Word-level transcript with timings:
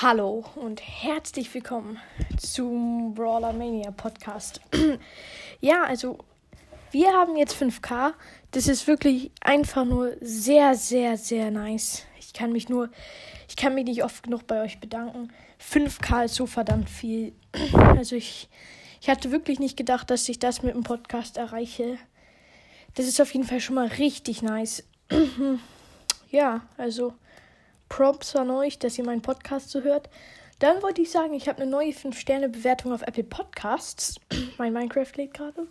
Hallo 0.00 0.44
und 0.54 0.80
herzlich 0.80 1.52
willkommen 1.52 1.98
zum 2.36 3.14
Brawler 3.14 3.52
Mania 3.52 3.90
Podcast. 3.90 4.60
ja, 5.60 5.82
also 5.82 6.18
wir 6.92 7.08
haben 7.12 7.36
jetzt 7.36 7.60
5K. 7.60 8.12
Das 8.52 8.68
ist 8.68 8.86
wirklich 8.86 9.32
einfach 9.40 9.84
nur 9.84 10.12
sehr, 10.20 10.76
sehr, 10.76 11.16
sehr 11.16 11.50
nice. 11.50 12.04
Ich 12.20 12.32
kann 12.32 12.52
mich 12.52 12.68
nur, 12.68 12.90
ich 13.48 13.56
kann 13.56 13.74
mich 13.74 13.86
nicht 13.86 14.04
oft 14.04 14.22
genug 14.22 14.46
bei 14.46 14.62
euch 14.62 14.78
bedanken. 14.78 15.32
5K 15.60 16.26
ist 16.26 16.36
so 16.36 16.46
verdammt 16.46 16.88
viel. 16.88 17.32
Also 17.74 18.14
ich, 18.14 18.48
ich 19.00 19.08
hatte 19.08 19.32
wirklich 19.32 19.58
nicht 19.58 19.76
gedacht, 19.76 20.10
dass 20.10 20.28
ich 20.28 20.38
das 20.38 20.62
mit 20.62 20.76
dem 20.76 20.84
Podcast 20.84 21.38
erreiche. 21.38 21.98
Das 22.94 23.06
ist 23.06 23.20
auf 23.20 23.34
jeden 23.34 23.48
Fall 23.48 23.58
schon 23.58 23.74
mal 23.74 23.88
richtig 23.88 24.42
nice. 24.42 24.84
ja, 26.30 26.60
also 26.76 27.14
Props 27.88 28.36
an 28.36 28.50
euch, 28.50 28.78
dass 28.78 28.98
ihr 28.98 29.04
meinen 29.04 29.22
Podcast 29.22 29.70
so 29.70 29.82
hört. 29.82 30.08
Dann 30.58 30.82
wollte 30.82 31.02
ich 31.02 31.10
sagen, 31.10 31.34
ich 31.34 31.48
habe 31.48 31.62
eine 31.62 31.70
neue 31.70 31.92
5-Sterne-Bewertung 31.92 32.92
auf 32.92 33.02
Apple 33.02 33.24
Podcasts. 33.24 34.20
mein 34.58 34.72
Minecraft 34.72 35.12
lädt 35.16 35.34
gerade. 35.34 35.66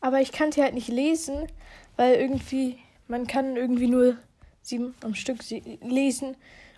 Aber 0.00 0.20
ich 0.20 0.32
kann 0.32 0.52
sie 0.52 0.62
halt 0.62 0.74
nicht 0.74 0.88
lesen, 0.88 1.46
weil 1.96 2.14
irgendwie, 2.14 2.78
man 3.08 3.26
kann 3.26 3.56
irgendwie 3.56 3.88
nur 3.88 4.16
sieben 4.62 4.94
am 5.02 5.14
Stück 5.14 5.38
lesen 5.80 6.36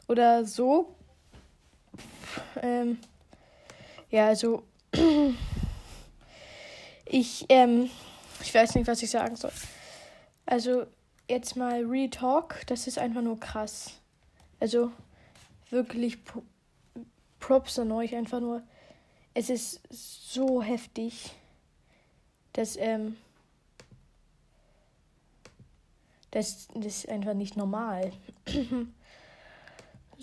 oder 0.09 0.45
so. 0.45 0.95
Ähm, 2.63 2.99
ja, 4.11 4.29
also 4.29 4.63
ich, 7.05 7.47
ähm, 7.49 7.91
ich 8.41 8.55
weiß 8.55 8.75
nicht, 8.75 8.87
was 8.87 9.03
ich 9.03 9.11
sagen 9.11 9.37
soll. 9.37 9.53
Also 10.47 10.87
jetzt 11.29 11.57
mal 11.57 11.85
Retalk, 11.85 12.63
das 12.67 12.87
ist 12.87 12.99
einfach 12.99 13.23
nur 13.23 13.41
krass. 13.41 14.01
Also 14.65 14.91
wirklich 15.69 16.17
Props 17.39 17.79
an 17.79 17.93
euch 17.93 18.17
einfach 18.17 18.41
nur. 18.41 18.63
Es 19.35 19.51
ist 19.51 19.83
so 19.91 20.63
heftig, 20.63 21.33
dass 22.55 22.79
ähm, 22.79 23.19
das, 26.31 26.69
das 26.69 26.87
ist 26.87 27.09
einfach 27.11 27.35
nicht 27.35 27.59
normal. 27.59 28.11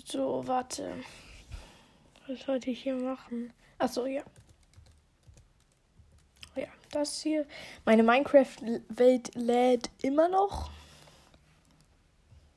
so, 0.04 0.44
warte. 0.44 0.92
Was 2.26 2.40
sollte 2.40 2.72
ich 2.72 2.82
hier 2.82 2.96
machen? 2.96 3.52
Achso, 3.78 4.06
ja. 4.06 4.24
Ja, 6.56 6.66
das 6.90 7.22
hier. 7.22 7.46
Meine 7.84 8.02
Minecraft-Welt 8.02 9.36
lädt 9.36 9.88
immer 10.02 10.28
noch. 10.28 10.72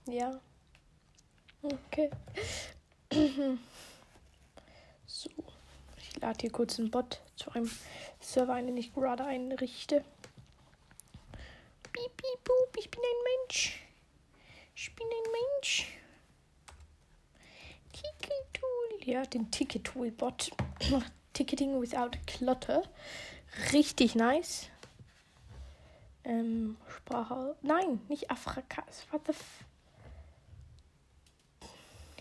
Ja. 0.07 0.41
Okay. 1.65 2.11
so. 5.07 5.29
Ich 5.97 6.21
lade 6.21 6.37
hier 6.41 6.51
kurz 6.51 6.77
einen 6.79 6.91
Bot 6.91 7.21
zu 7.35 7.51
einem 7.51 7.71
Server 8.19 8.53
ein, 8.53 8.67
den 8.67 8.77
ich 8.77 8.93
gerade 8.93 9.25
einrichte. 9.25 10.03
Piep, 11.91 12.17
piep, 12.17 12.43
boop, 12.43 12.77
ich 12.77 12.91
bin 12.91 13.01
ein 13.01 13.47
Mensch. 13.47 13.81
Ich 14.75 14.93
bin 14.95 15.07
ein 15.07 15.31
Mensch. 15.31 15.97
Ticket 17.93 18.53
Tool. 18.53 19.07
Ja, 19.09 19.23
den 19.23 19.49
Ticket 19.49 19.85
Tool 19.85 20.11
Bot. 20.11 20.51
Ticketing 21.33 21.81
without 21.81 22.11
clutter. 22.27 22.83
Richtig 23.73 24.15
nice. 24.15 24.69
Ähm, 26.23 26.77
Sprache. 26.87 27.55
Nein, 27.61 28.01
nicht 28.07 28.29
Afrikas. 28.29 29.05
What 29.11 29.25
the 29.25 29.31
f 29.31 29.65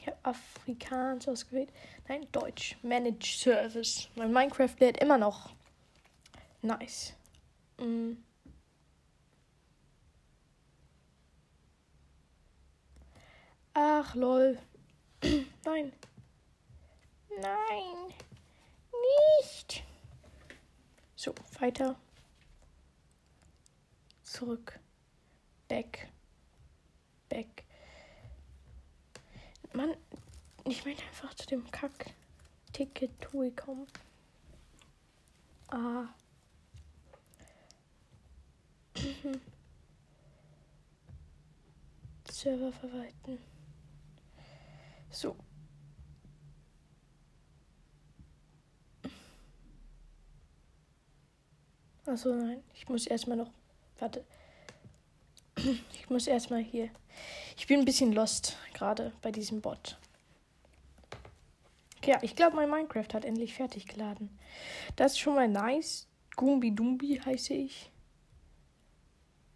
ich 0.04 0.08
habe 0.08 0.18
Afrikaans 0.22 1.26
ausgewählt. 1.28 1.72
Nein, 2.08 2.26
Deutsch. 2.30 2.76
Manage 2.82 3.38
Service. 3.38 4.08
Mein 4.16 4.32
Minecraft 4.32 4.76
lädt 4.78 4.98
immer 4.98 5.16
noch. 5.16 5.50
Nice. 6.60 7.14
Mm. 7.78 8.12
Ach, 13.72 14.14
lol. 14.14 14.58
Nein. 15.64 15.92
Nein. 17.40 18.14
Nicht. 19.40 19.84
So, 21.16 21.34
weiter. 21.60 21.96
Zurück. 24.22 24.78
Back. 25.66 26.08
Back. 27.30 27.63
Mann, 29.74 29.96
ich 30.64 30.84
möchte 30.84 31.02
einfach 31.04 31.34
zu 31.34 31.46
dem 31.48 31.68
Kack-Ticket-Tool 31.70 33.50
kommen. 33.50 33.88
Ah. 35.68 36.06
Server 42.30 42.72
verwalten. 42.72 43.38
So. 45.10 45.36
Achso, 52.06 52.32
nein. 52.32 52.62
Ich 52.74 52.88
muss 52.88 53.08
erstmal 53.08 53.38
noch. 53.38 53.50
Warte. 53.98 54.24
Ich 55.92 56.10
muss 56.10 56.26
erstmal 56.26 56.62
hier. 56.62 56.90
Ich 57.56 57.66
bin 57.66 57.80
ein 57.80 57.84
bisschen 57.84 58.12
lost 58.12 58.56
gerade 58.74 59.12
bei 59.22 59.30
diesem 59.32 59.60
Bot. 59.60 59.96
Ja, 62.04 62.18
ich 62.22 62.36
glaube, 62.36 62.56
mein 62.56 62.70
Minecraft 62.70 63.14
hat 63.14 63.24
endlich 63.24 63.54
fertig 63.54 63.86
geladen. 63.86 64.38
Das 64.96 65.12
ist 65.12 65.18
schon 65.18 65.34
mal 65.34 65.48
nice. 65.48 66.06
Gumbi 66.36 66.70
Dumbi 66.70 67.20
heiße 67.24 67.54
ich. 67.54 67.90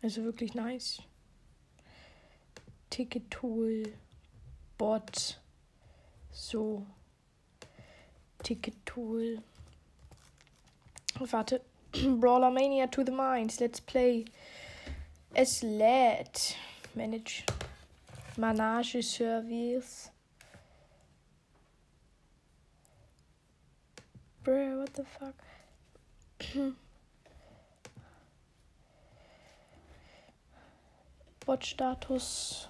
Also 0.01 0.25
wirklich 0.25 0.55
nice. 0.55 1.03
Ticket 2.89 3.31
Tool. 3.31 3.93
Bot. 4.79 5.39
So. 6.33 6.87
Ticket 8.43 8.75
Tool. 8.87 9.43
Warte. 11.19 11.61
Brawler 12.21 12.51
Mania 12.51 12.87
to 12.87 13.05
the 13.05 13.13
Mines. 13.13 13.61
Let's 13.61 13.81
play. 13.81 14.25
Es 15.35 15.63
lädt. 15.63 16.57
Manage. 16.95 17.45
Manage 18.37 19.03
Service. 19.03 20.11
Bro, 24.43 24.79
what 24.81 24.97
the 24.97 25.05
fuck? 25.05 25.35
Bot-Status. 31.45 32.69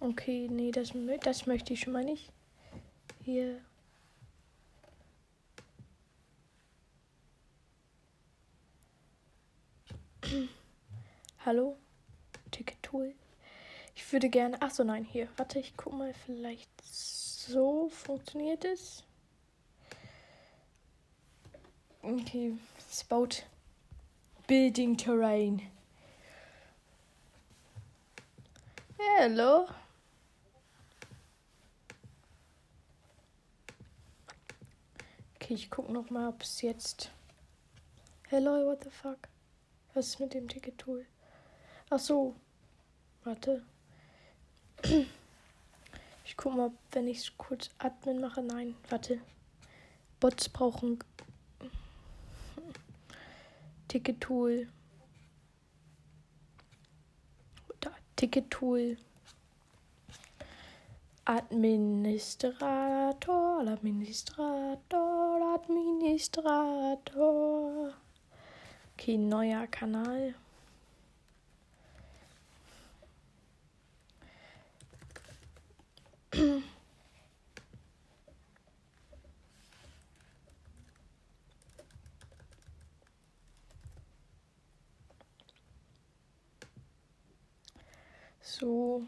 Okay, 0.00 0.48
nee, 0.48 0.70
das, 0.70 0.92
das 1.22 1.46
möchte 1.46 1.72
ich 1.72 1.80
schon 1.80 1.92
mal 1.92 2.04
nicht. 2.04 2.30
Hier. 3.24 3.60
Hallo? 11.48 11.78
Ticket-Tool. 12.50 13.14
Ich 13.94 14.12
würde 14.12 14.28
gerne. 14.28 14.58
Ach 14.60 14.70
so, 14.70 14.84
nein, 14.84 15.02
hier. 15.02 15.28
Warte, 15.38 15.58
ich 15.58 15.74
guck 15.78 15.94
mal, 15.94 16.12
vielleicht 16.12 16.68
so 16.84 17.88
funktioniert 17.88 18.66
es. 18.66 19.02
Okay, 22.02 22.52
es 22.90 23.02
baut 23.02 23.46
Building 24.46 24.98
Terrain. 24.98 25.62
Hello. 28.98 29.68
Okay, 35.36 35.54
ich 35.54 35.70
guck 35.70 35.88
noch 35.88 36.10
mal, 36.10 36.28
ob 36.28 36.42
es 36.42 36.60
jetzt. 36.60 37.10
Hello, 38.28 38.66
what 38.66 38.84
the 38.84 38.90
fuck? 38.90 39.30
Was 39.94 40.08
ist 40.08 40.20
mit 40.20 40.34
dem 40.34 40.46
Ticket-Tool? 40.46 41.06
Ach 41.90 41.98
so. 41.98 42.34
Warte. 43.24 43.64
Ich 46.24 46.36
guck 46.36 46.54
mal, 46.54 46.70
wenn 46.92 47.08
ich 47.08 47.36
kurz 47.38 47.70
Admin 47.78 48.20
mache. 48.20 48.42
Nein, 48.42 48.76
warte. 48.88 49.20
Bots 50.20 50.48
brauchen 50.48 50.98
Ticket-Tool. 53.88 54.68
Da, 57.80 57.90
Ticket-Tool. 58.16 58.96
Administrator, 61.24 63.60
Administrator, 63.60 65.54
Administrator. 65.54 67.94
Okay, 68.94 69.18
neuer 69.18 69.66
Kanal. 69.66 70.34
So. 88.58 89.02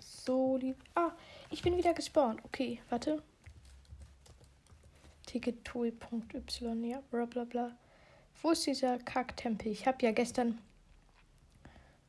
So 0.00 0.56
lieb. 0.56 0.76
Ah, 0.94 1.12
ich 1.50 1.62
bin 1.62 1.76
wieder 1.76 1.94
gespawnt. 1.94 2.44
Okay, 2.44 2.80
warte. 2.90 3.22
Tickettool.y, 5.26 6.88
ja, 6.88 7.02
bla 7.10 7.24
bla 7.26 7.44
bla. 7.44 7.76
Wo 8.42 8.50
ist 8.50 8.66
dieser 8.66 8.98
Kacktempel? 8.98 9.72
Ich 9.72 9.86
habe 9.86 10.04
ja 10.04 10.12
gestern 10.12 10.58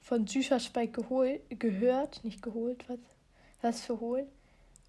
von 0.02 0.28
Süßer 0.28 0.60
Spike 0.60 1.02
gehol 1.02 1.42
gehört. 1.50 2.24
Nicht 2.24 2.42
geholt, 2.42 2.88
was? 2.88 3.00
Was 3.62 3.82
für 3.82 4.00
holen? 4.00 4.28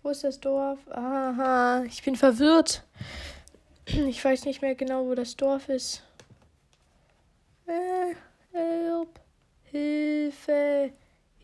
Wo 0.03 0.11
ist 0.11 0.25
das 0.25 0.41
Dorf? 0.41 0.79
Aha, 0.91 1.85
ich 1.85 2.03
bin 2.03 2.17
verwirrt. 2.17 2.85
Ich 3.87 4.23
weiß 4.23 4.45
nicht 4.45 4.61
mehr 4.61 4.75
genau, 4.75 5.07
wo 5.07 5.15
das 5.15 5.35
Dorf 5.35 5.71
ist. 5.71 6.03
Äh, 7.67 8.15
help. 8.53 9.19
Hilfe. 9.65 10.93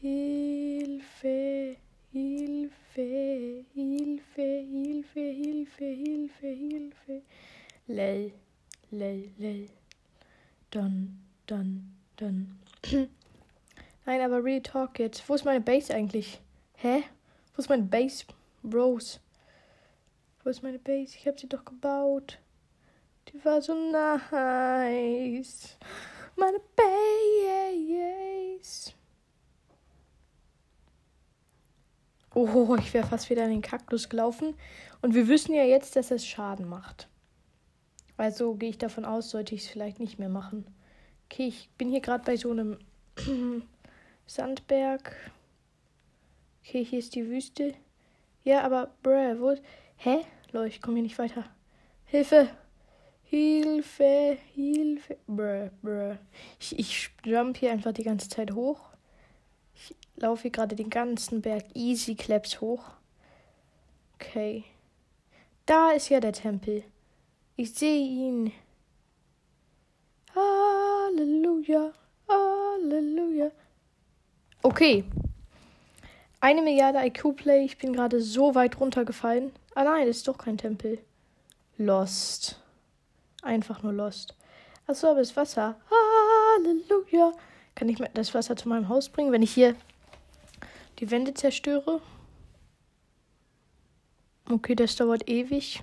Hilfe. 0.05 1.77
Hilfe. 2.13 3.65
Hilfe. 3.73 4.43
Hilfe. 4.43 5.21
Hilfe. 5.21 5.85
Hilfe. 5.85 6.47
Hilfe. 6.47 7.23
Lel. 7.87 8.33
Lel. 8.91 9.31
Lel. 9.39 9.71
Dann. 10.71 11.23
Dann. 11.47 11.97
Dann. 12.17 12.59
Nein, 14.05 14.21
aber 14.21 14.45
Real 14.45 14.61
Talk 14.61 14.99
jetzt. 14.99 15.27
Wo 15.27 15.37
ist 15.37 15.47
meine 15.47 15.63
Base 15.63 15.95
eigentlich? 15.95 16.39
Hä? 16.75 17.05
Wo 17.57 17.63
ist 17.63 17.71
meine 17.71 17.85
Base, 17.85 18.27
Bros? 18.63 19.21
Wo 20.43 20.51
ist 20.51 20.63
meine 20.63 20.81
Base? 20.81 21.17
Ich 21.17 21.27
habe 21.27 21.41
sie 21.41 21.49
doch 21.49 21.65
gebaut. 21.65 22.39
Die 23.29 23.43
war 23.43 23.63
so 23.63 23.73
nice. 23.73 25.79
Meine 26.37 26.61
Base. 26.77 28.93
Oh, 32.35 32.77
ich 32.77 32.93
wäre 32.93 33.07
fast 33.07 33.31
wieder 33.31 33.45
in 33.45 33.51
den 33.51 33.63
Kaktus 33.63 34.09
gelaufen. 34.09 34.55
Und 35.03 35.15
wir 35.15 35.29
wissen 35.29 35.55
ja 35.55 35.65
jetzt, 35.65 35.97
dass 35.97 36.11
es 36.11 36.27
Schaden 36.27 36.69
macht. 36.69 37.09
Also 38.17 38.55
gehe 38.55 38.71
ich 38.71 38.79
davon 38.79 39.05
aus, 39.05 39.31
sollte 39.31 39.55
ich 39.55 39.63
es 39.63 39.69
vielleicht 39.69 40.01
nicht 40.01 40.19
mehr 40.19 40.29
machen. 40.29 40.67
Okay, 41.27 41.49
ich 41.49 41.69
bin 41.79 41.91
hier 41.91 42.01
gerade 42.01 42.25
bei 42.25 42.37
so 42.37 42.51
einem 42.51 42.79
Sandberg. 44.27 45.15
Okay, 46.63 46.85
hier 46.85 46.99
ist 46.99 47.15
die 47.15 47.29
Wüste. 47.29 47.75
Ja, 48.43 48.63
aber, 48.63 48.91
bruh, 49.03 49.41
wo. 49.41 49.55
Hä? 49.97 50.21
Leute, 50.53 50.69
ich 50.69 50.83
komme 50.83 50.97
hier 50.97 51.03
nicht 51.03 51.19
weiter. 51.19 51.45
Hilfe! 52.05 52.49
Hilfe! 53.25 54.39
Hilfe! 54.55 55.17
Bruh, 55.27 55.71
bruh. 55.83 56.17
Ich, 56.61 56.79
ich 56.79 57.11
jump 57.25 57.57
hier 57.57 57.73
einfach 57.73 57.93
die 57.93 58.05
ganze 58.05 58.29
Zeit 58.29 58.53
hoch. 58.53 58.94
Laufe 60.17 60.43
hier 60.43 60.51
gerade 60.53 60.77
den 60.77 60.91
ganzen 60.91 61.43
Berg 61.43 61.65
easy 61.75 62.15
claps 62.15 62.61
hoch. 62.61 62.85
Okay. 64.15 64.65
Da 65.67 65.93
ist 65.93 66.09
ja 66.09 66.21
der 66.21 66.33
Tempel. 66.33 66.85
Ich 67.57 67.75
sehe 67.75 68.07
ihn. 68.07 68.53
Halleluja. 70.35 71.93
Halleluja. 72.29 73.51
Okay. 74.63 75.05
Eine 76.41 76.63
Milliarde 76.63 77.05
IQ-Play. 77.07 77.65
Ich 77.65 77.79
bin 77.79 77.93
gerade 77.93 78.21
so 78.21 78.55
weit 78.55 78.79
runtergefallen. 78.79 79.53
Ah 79.75 79.85
nein, 79.85 80.07
das 80.07 80.19
ist 80.19 80.29
doch 80.29 80.39
kein 80.39 80.59
Tempel. 80.59 80.99
Lost. 81.79 82.61
Einfach 83.43 83.83
nur 83.83 83.93
Lost. 83.93 84.35
Achso, 84.87 85.09
aber 85.09 85.21
das 85.21 85.37
Wasser. 85.37 85.77
Halleluja. 85.91 87.33
Kann 87.75 87.89
ich 87.89 87.99
das 88.15 88.35
Wasser 88.35 88.57
zu 88.57 88.69
meinem 88.69 88.89
Haus 88.89 89.09
bringen, 89.09 89.33
wenn 89.33 89.43
ich 89.43 89.53
hier 89.53 89.75
die 90.99 91.11
Wände 91.11 91.35
zerstöre? 91.35 92.01
Okay, 94.51 94.75
das 94.75 94.97
dauert 94.97 95.29
ewig. 95.29 95.83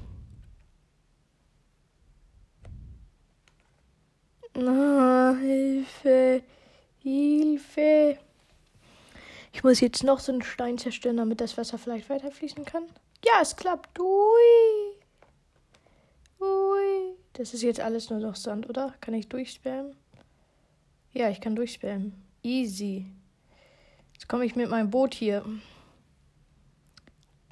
Na, 4.53 5.35
Hilfe. 5.39 6.43
Hilfe. 6.99 8.17
Ich 9.53 9.63
muss 9.63 9.79
jetzt 9.79 10.03
noch 10.03 10.19
so 10.19 10.31
einen 10.31 10.43
Stein 10.43 10.77
zerstören, 10.77 11.17
damit 11.17 11.41
das 11.41 11.57
Wasser 11.57 11.77
vielleicht 11.77 12.09
weiterfließen 12.09 12.63
kann. 12.65 12.83
Ja, 13.25 13.39
es 13.41 13.55
klappt. 13.55 13.99
Ui. 13.99 14.95
Ui. 16.39 17.15
Das 17.33 17.53
ist 17.53 17.61
jetzt 17.63 17.79
alles 17.79 18.09
nur 18.09 18.19
noch 18.19 18.35
Sand, 18.35 18.69
oder? 18.69 18.93
Kann 19.01 19.13
ich 19.13 19.27
durchspammen? 19.27 19.95
Ja, 21.13 21.29
ich 21.29 21.41
kann 21.41 21.55
durchspammen. 21.55 22.13
Easy. 22.43 23.05
Jetzt 24.21 24.29
komme 24.29 24.45
ich 24.45 24.55
mit 24.55 24.69
meinem 24.69 24.91
Boot 24.91 25.15
hier. 25.15 25.43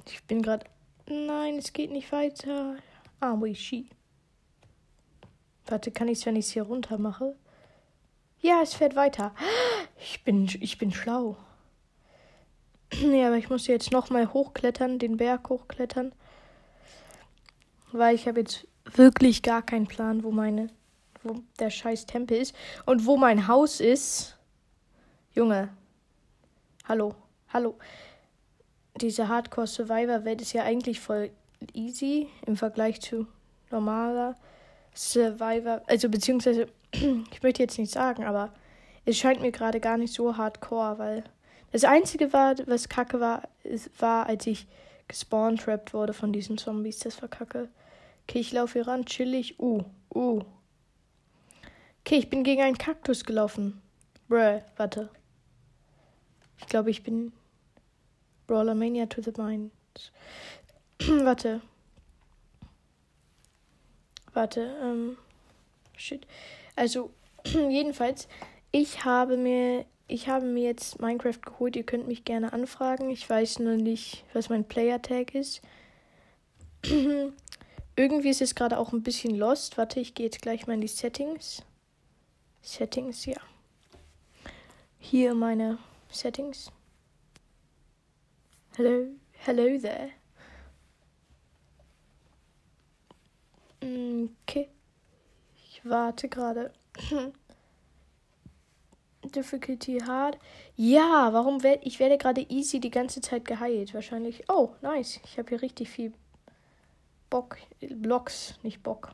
Ich 0.06 0.22
bin 0.22 0.40
gerade. 0.40 0.64
Nein, 1.08 1.58
es 1.58 1.72
geht 1.72 1.90
nicht 1.90 2.12
weiter. 2.12 2.76
Ah, 3.18 3.34
Wishi. 3.40 3.90
Warte, 5.66 5.90
kann 5.90 6.06
ich 6.06 6.20
es, 6.20 6.26
wenn 6.26 6.36
ich 6.36 6.46
es 6.46 6.52
hier 6.52 6.62
runter 6.62 6.96
mache? 6.96 7.34
Ja, 8.40 8.60
es 8.62 8.74
fährt 8.74 8.94
weiter. 8.94 9.34
Ich 9.98 10.22
bin, 10.22 10.48
ich 10.60 10.78
bin 10.78 10.92
schlau. 10.92 11.36
Nee, 13.02 13.24
aber 13.24 13.36
ich 13.36 13.50
muss 13.50 13.66
jetzt 13.66 13.90
nochmal 13.90 14.32
hochklettern, 14.32 15.00
den 15.00 15.16
Berg 15.16 15.48
hochklettern. 15.48 16.12
Weil 17.90 18.14
ich 18.14 18.28
habe 18.28 18.38
jetzt 18.40 18.68
wirklich 18.84 19.42
gar 19.42 19.62
keinen 19.62 19.88
Plan, 19.88 20.22
wo 20.22 20.30
meine, 20.30 20.70
wo 21.24 21.42
der 21.58 21.70
scheiß 21.70 22.06
Tempel 22.06 22.36
ist. 22.36 22.54
Und 22.86 23.06
wo 23.06 23.16
mein 23.16 23.48
Haus 23.48 23.80
ist. 23.80 24.38
Junge. 25.34 25.70
Hallo. 26.88 27.14
Hallo. 27.52 27.78
Diese 29.00 29.28
Hardcore 29.28 29.66
Survivor 29.66 30.24
Welt 30.24 30.40
ist 30.40 30.52
ja 30.52 30.64
eigentlich 30.64 30.98
voll 30.98 31.30
easy 31.74 32.28
im 32.46 32.56
Vergleich 32.56 33.00
zu 33.00 33.26
normaler 33.70 34.34
Survivor. 34.94 35.82
Also 35.86 36.08
beziehungsweise, 36.08 36.66
ich 36.92 37.42
möchte 37.42 37.62
jetzt 37.62 37.78
nicht 37.78 37.92
sagen, 37.92 38.24
aber 38.24 38.52
es 39.04 39.18
scheint 39.18 39.40
mir 39.40 39.52
gerade 39.52 39.78
gar 39.80 39.98
nicht 39.98 40.12
so 40.12 40.36
hardcore, 40.36 40.98
weil 40.98 41.24
das 41.72 41.84
Einzige 41.84 42.32
war, 42.32 42.56
was 42.66 42.88
kacke 42.88 43.20
war, 43.20 43.42
war, 43.98 44.26
als 44.26 44.46
ich 44.46 44.66
gespawn-trapped 45.06 45.94
wurde 45.94 46.12
von 46.12 46.32
diesen 46.32 46.58
Zombies. 46.58 47.00
Das 47.00 47.20
war 47.22 47.28
kacke. 47.28 47.68
Okay, 48.28 48.40
ich 48.40 48.52
laufe 48.52 48.74
hier 48.74 48.88
ran, 48.88 49.04
chillig. 49.04 49.60
Uh, 49.60 49.84
uh. 50.14 50.40
Okay, 52.00 52.16
ich 52.16 52.30
bin 52.30 52.42
gegen 52.42 52.62
einen 52.62 52.78
Kaktus 52.78 53.24
gelaufen. 53.24 53.80
Bruh, 54.28 54.60
warte. 54.76 55.10
Ich 56.60 56.66
glaube, 56.66 56.90
ich 56.90 57.02
bin 57.02 57.32
Brawler 58.46 58.74
Mania 58.74 59.06
to 59.06 59.20
the 59.20 59.32
Mind. 59.36 59.72
warte. 61.00 61.60
Warte, 64.32 64.76
ähm. 64.82 65.16
Shit. 65.96 66.26
Also, 66.76 67.10
jedenfalls, 67.44 68.28
ich 68.70 69.04
habe 69.04 69.36
mir 69.36 69.84
ich 70.10 70.28
habe 70.28 70.44
mir 70.44 70.64
jetzt 70.64 71.00
Minecraft 71.00 71.40
geholt. 71.40 71.76
Ihr 71.76 71.84
könnt 71.84 72.08
mich 72.08 72.24
gerne 72.24 72.52
anfragen. 72.52 73.10
Ich 73.10 73.30
weiß 73.30 73.60
nur 73.60 73.76
nicht, 73.76 74.24
was 74.32 74.48
mein 74.48 74.64
Player 74.64 75.00
Tag 75.00 75.36
ist. 75.36 75.62
Irgendwie 77.96 78.30
ist 78.30 78.42
es 78.42 78.56
gerade 78.56 78.78
auch 78.78 78.92
ein 78.92 79.04
bisschen 79.04 79.36
lost. 79.36 79.78
Warte, 79.78 80.00
ich 80.00 80.14
gehe 80.14 80.26
jetzt 80.26 80.42
gleich 80.42 80.66
mal 80.66 80.74
in 80.74 80.80
die 80.80 80.88
Settings. 80.88 81.62
Settings, 82.60 83.24
ja. 83.24 83.36
Hier 84.98 85.32
meine 85.34 85.78
Settings. 86.12 86.70
Hello, 88.76 89.06
hello 89.44 89.78
there. 89.78 90.10
Okay. 93.82 94.68
Ich 95.56 95.80
warte 95.84 96.28
gerade. 96.28 96.72
Difficulty 99.24 100.00
hard. 100.00 100.38
Ja, 100.76 101.32
warum 101.32 101.62
werde 101.62 101.84
ich 101.84 102.00
werde 102.00 102.18
gerade 102.18 102.40
easy 102.48 102.80
die 102.80 102.90
ganze 102.90 103.20
Zeit 103.20 103.44
geheilt? 103.44 103.94
Wahrscheinlich. 103.94 104.44
Oh, 104.48 104.70
nice. 104.82 105.20
Ich 105.24 105.38
habe 105.38 105.48
hier 105.50 105.62
richtig 105.62 105.90
viel 105.90 106.12
Bock. 107.28 107.58
Blocks, 107.80 108.58
nicht 108.62 108.82
Bock. 108.82 109.12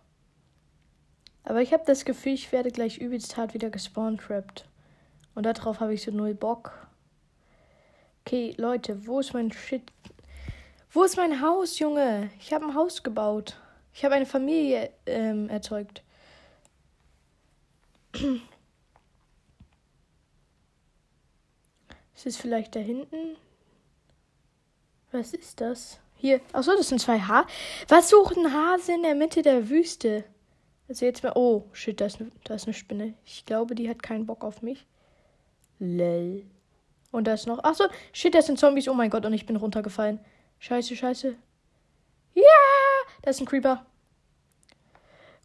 Aber 1.44 1.60
ich 1.60 1.72
habe 1.72 1.84
das 1.86 2.04
Gefühl, 2.04 2.32
ich 2.32 2.50
werde 2.52 2.70
gleich 2.70 2.98
übelst 2.98 3.36
hart 3.36 3.54
wieder 3.54 3.70
gespawnt 3.70 4.20
trapped. 4.20 4.66
Und 5.34 5.44
darauf 5.44 5.80
habe 5.80 5.94
ich 5.94 6.02
so 6.02 6.10
null 6.10 6.34
Bock. 6.34 6.85
Okay, 8.26 8.54
Leute, 8.56 9.06
wo 9.06 9.20
ist 9.20 9.34
mein 9.34 9.52
Shit? 9.52 9.92
Wo 10.90 11.04
ist 11.04 11.16
mein 11.16 11.40
Haus, 11.40 11.78
Junge? 11.78 12.28
Ich 12.40 12.52
habe 12.52 12.64
ein 12.64 12.74
Haus 12.74 13.04
gebaut. 13.04 13.56
Ich 13.94 14.04
habe 14.04 14.16
eine 14.16 14.26
Familie 14.26 14.90
ähm, 15.06 15.48
erzeugt. 15.48 16.02
Ist 22.24 22.38
vielleicht 22.38 22.74
da 22.74 22.80
hinten? 22.80 23.36
Was 25.12 25.32
ist 25.32 25.60
das? 25.60 26.00
Hier. 26.16 26.40
Achso, 26.52 26.72
das 26.76 26.88
sind 26.88 27.00
zwei 27.00 27.20
Haare. 27.20 27.46
Was 27.86 28.08
sucht 28.08 28.36
ein 28.36 28.52
Hase 28.52 28.94
in 28.94 29.02
der 29.04 29.14
Mitte 29.14 29.42
der 29.42 29.68
Wüste? 29.68 30.24
Also 30.88 31.06
jetzt 31.06 31.22
mal. 31.22 31.34
Oh, 31.36 31.68
shit, 31.72 32.00
da 32.00 32.06
ist, 32.06 32.20
eine, 32.20 32.32
da 32.42 32.56
ist 32.56 32.66
eine 32.66 32.74
Spinne. 32.74 33.14
Ich 33.24 33.44
glaube, 33.44 33.76
die 33.76 33.88
hat 33.88 34.02
keinen 34.02 34.26
Bock 34.26 34.42
auf 34.42 34.60
mich. 34.62 34.84
Lell. 35.78 36.44
Und 37.16 37.24
da 37.24 37.32
ist 37.32 37.46
noch. 37.46 37.64
Achso, 37.64 37.84
shit, 38.12 38.34
das 38.34 38.44
sind 38.44 38.58
Zombies. 38.58 38.88
Oh 38.88 38.92
mein 38.92 39.08
Gott, 39.08 39.24
und 39.24 39.32
ich 39.32 39.46
bin 39.46 39.56
runtergefallen. 39.56 40.20
Scheiße, 40.58 40.94
scheiße. 40.94 41.34
Ja! 42.34 42.42
Da 43.22 43.30
ist 43.30 43.40
ein 43.40 43.46
Creeper. 43.46 43.86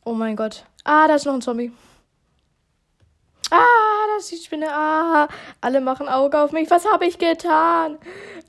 Oh 0.03 0.11
mein 0.11 0.35
Gott. 0.35 0.65
Ah, 0.83 1.07
da 1.07 1.15
ist 1.15 1.25
noch 1.25 1.33
ein 1.33 1.41
Zombie. 1.41 1.71
Ah, 3.51 3.63
das 4.13 4.25
ist 4.25 4.31
die 4.31 4.45
Spinne. 4.45 4.67
Ah, 4.69 5.29
alle 5.61 5.79
machen 5.79 6.09
Auge 6.09 6.41
auf 6.41 6.51
mich. 6.51 6.69
Was 6.69 6.85
habe 6.85 7.05
ich 7.05 7.17
getan? 7.17 7.97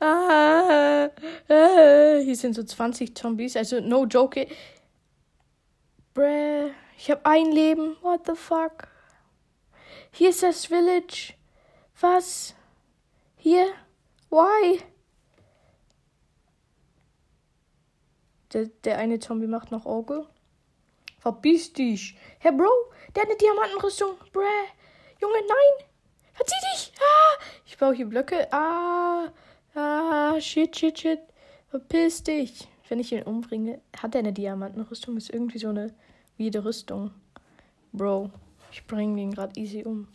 Ah, 0.01 1.09
äh, 1.49 2.25
hier 2.25 2.35
sind 2.35 2.55
so 2.55 2.65
20 2.65 3.17
Zombies. 3.17 3.57
Also, 3.57 3.81
no 3.81 4.05
joke. 4.05 4.49
Bruh, 6.13 6.71
ich 6.99 7.09
habe 7.09 7.25
ein 7.25 7.53
Leben. 7.53 7.97
What 8.03 8.27
the 8.27 8.35
fuck? 8.35 8.89
Hier 10.11 10.31
ist 10.31 10.43
das 10.43 10.67
Village. 10.67 11.35
Was? 12.01 12.57
Hier? 13.43 13.73
Why? 14.31 14.81
Der, 18.53 18.67
der 18.85 18.99
eine 18.99 19.19
Zombie 19.19 19.49
macht 19.49 19.73
noch 19.73 19.85
Auge. 19.85 20.29
Verbiss 21.19 21.73
dich. 21.73 22.17
Herr 22.39 22.53
Bro, 22.53 22.71
der 23.17 23.23
hat 23.23 23.31
eine 23.31 23.37
Diamantenrüstung. 23.37 24.11
Bruh. 24.33 24.43
Junge, 25.21 25.39
nein! 25.41 25.89
Verzieh 26.35 26.55
dich! 26.73 26.93
Ah! 27.01 27.43
Ich 27.67 27.77
baue 27.77 27.97
hier 27.97 28.07
Blöcke. 28.07 28.47
Ah! 28.53 29.33
Ah! 29.75 30.41
Shit, 30.41 30.79
shit, 30.79 31.01
shit. 31.01 31.21
Verpiss 31.67 32.23
dich. 32.23 32.69
Wenn 32.89 33.01
ich 33.01 33.11
ihn 33.11 33.25
umbringe, 33.25 33.81
hat 34.01 34.15
er 34.15 34.21
eine 34.21 34.33
Diamantenrüstung? 34.33 35.17
Ist 35.17 35.31
irgendwie 35.31 35.59
so 35.59 35.71
eine 35.71 35.93
weirde 36.39 36.65
Rüstung. 36.65 37.11
Bro, 37.93 38.31
ich 38.71 38.87
bringe 38.87 39.17
den 39.17 39.33
gerade 39.33 39.61
easy 39.61 39.83
um. 39.83 40.07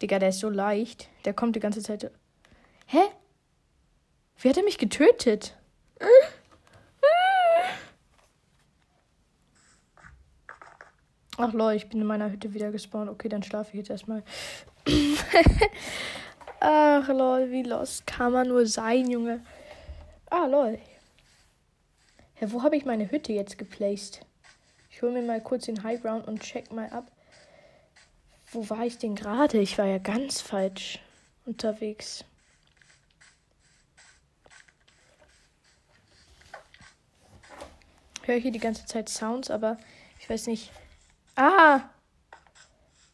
Digga, 0.00 0.18
der 0.18 0.30
ist 0.30 0.40
so 0.40 0.48
leicht. 0.48 1.10
Der 1.26 1.34
kommt 1.34 1.54
die 1.54 1.60
ganze 1.60 1.82
Zeit. 1.82 2.10
Hä? 2.86 3.02
Wie 4.38 4.48
hat 4.48 4.56
er 4.56 4.64
mich 4.64 4.78
getötet? 4.78 5.56
Ach 11.38 11.52
lol, 11.52 11.72
ich 11.72 11.88
bin 11.88 12.00
in 12.00 12.06
meiner 12.06 12.30
Hütte 12.30 12.54
wieder 12.54 12.70
gespawnt. 12.70 13.10
Okay, 13.10 13.28
dann 13.28 13.42
schlafe 13.42 13.70
ich 13.72 13.78
jetzt 13.78 13.90
erstmal. 13.90 14.22
Ach 16.60 17.08
lol, 17.08 17.50
wie 17.50 17.62
lost 17.62 18.06
kann 18.06 18.32
man 18.32 18.48
nur 18.48 18.66
sein, 18.66 19.10
Junge. 19.10 19.44
Ah 20.30 20.46
lol. 20.46 20.78
Ja, 22.40 22.52
wo 22.52 22.62
habe 22.62 22.76
ich 22.76 22.84
meine 22.84 23.10
Hütte 23.10 23.32
jetzt 23.32 23.58
geplaced? 23.58 24.20
Ich 24.90 25.02
hole 25.02 25.12
mir 25.12 25.22
mal 25.22 25.42
kurz 25.42 25.66
den 25.66 25.82
High 25.82 26.00
Ground 26.00 26.26
und 26.26 26.40
check 26.40 26.72
mal 26.72 26.88
ab. 26.88 27.10
Wo 28.50 28.68
war 28.70 28.86
ich 28.86 28.96
denn 28.96 29.14
gerade? 29.14 29.58
Ich 29.58 29.76
war 29.76 29.86
ja 29.86 29.98
ganz 29.98 30.40
falsch 30.40 31.00
unterwegs. 31.44 32.24
Höre 38.26 38.38
hier 38.38 38.52
die 38.52 38.58
ganze 38.58 38.86
Zeit 38.86 39.08
Sounds, 39.08 39.50
aber 39.50 39.76
ich 40.18 40.28
weiß 40.28 40.46
nicht, 40.46 40.70
Ah! 41.36 41.82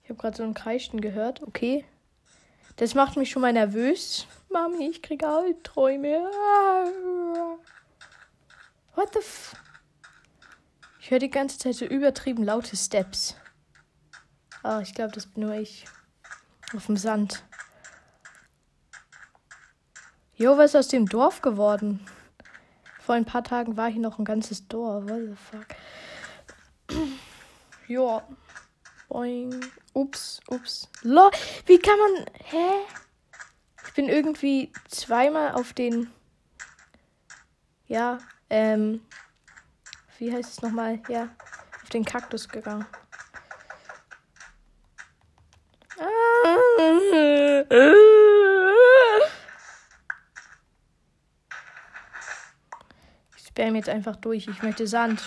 Ich 0.04 0.10
habe 0.10 0.20
gerade 0.20 0.36
so 0.36 0.44
ein 0.44 0.54
Kreischen 0.54 1.00
gehört. 1.00 1.42
Okay. 1.42 1.84
Das 2.76 2.94
macht 2.94 3.16
mich 3.16 3.30
schon 3.30 3.42
mal 3.42 3.52
nervös. 3.52 4.26
Mami, 4.50 4.88
ich 4.88 5.02
kriege 5.02 5.26
Albträume. 5.26 6.30
What 8.94 9.12
the 9.12 9.18
f... 9.18 9.56
Ich 11.00 11.10
höre 11.10 11.18
die 11.18 11.30
ganze 11.30 11.58
Zeit 11.58 11.74
so 11.74 11.84
übertrieben 11.84 12.44
laute 12.44 12.76
Steps. 12.76 13.36
Ah, 14.62 14.80
ich 14.80 14.94
glaube, 14.94 15.12
das 15.12 15.26
bin 15.26 15.44
nur 15.44 15.54
ich. 15.54 15.84
Auf 16.76 16.86
dem 16.86 16.96
Sand. 16.96 17.42
Jo, 20.36 20.56
was 20.56 20.70
ist 20.70 20.76
aus 20.76 20.88
dem 20.88 21.06
Dorf 21.06 21.42
geworden? 21.42 22.06
Vor 23.04 23.16
ein 23.16 23.24
paar 23.24 23.42
Tagen 23.42 23.76
war 23.76 23.90
hier 23.90 24.00
noch 24.00 24.20
ein 24.20 24.24
ganzes 24.24 24.68
Dorf. 24.68 25.04
What 25.08 25.20
the 25.28 25.34
fuck? 25.34 25.66
Ja. 27.88 28.22
Boing. 29.08 29.60
Ups, 29.92 30.40
ups. 30.48 30.88
Lo, 31.02 31.30
wie 31.66 31.78
kann 31.78 31.98
man. 31.98 32.24
Hä? 32.44 32.70
Ich 33.86 33.92
bin 33.94 34.08
irgendwie 34.08 34.72
zweimal 34.88 35.52
auf 35.52 35.72
den. 35.72 36.10
Ja, 37.88 38.18
ähm. 38.48 39.02
Wie 40.18 40.32
heißt 40.32 40.50
es 40.50 40.62
nochmal? 40.62 41.00
Ja. 41.08 41.28
Auf 41.82 41.90
den 41.90 42.04
Kaktus 42.04 42.48
gegangen. 42.48 42.86
Ich 47.68 48.21
spam 53.52 53.76
jetzt 53.76 53.90
einfach 53.90 54.16
durch. 54.16 54.48
Ich 54.48 54.62
möchte 54.62 54.86
Sand. 54.86 55.22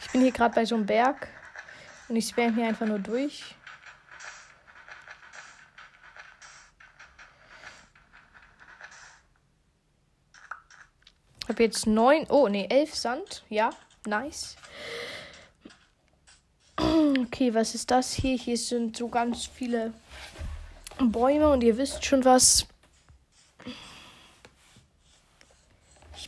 Ich 0.00 0.10
bin 0.12 0.20
hier 0.20 0.30
gerade 0.30 0.54
bei 0.54 0.64
so 0.64 0.76
einem 0.76 0.86
Berg. 0.86 1.28
Und 2.08 2.16
ich 2.16 2.28
spam 2.28 2.54
hier 2.54 2.66
einfach 2.66 2.86
nur 2.86 3.00
durch. 3.00 3.56
Ich 11.42 11.48
habe 11.48 11.64
jetzt 11.64 11.86
neun, 11.86 12.26
oh 12.28 12.46
nee, 12.46 12.68
elf 12.70 12.94
Sand. 12.94 13.44
Ja, 13.48 13.70
nice. 14.06 14.56
Okay, 16.76 17.52
was 17.52 17.74
ist 17.74 17.90
das 17.90 18.12
hier? 18.12 18.36
Hier 18.36 18.56
sind 18.56 18.96
so 18.96 19.08
ganz 19.08 19.46
viele 19.46 19.92
Bäume 20.98 21.48
und 21.48 21.62
ihr 21.62 21.76
wisst 21.76 22.04
schon 22.04 22.24
was. 22.24 22.68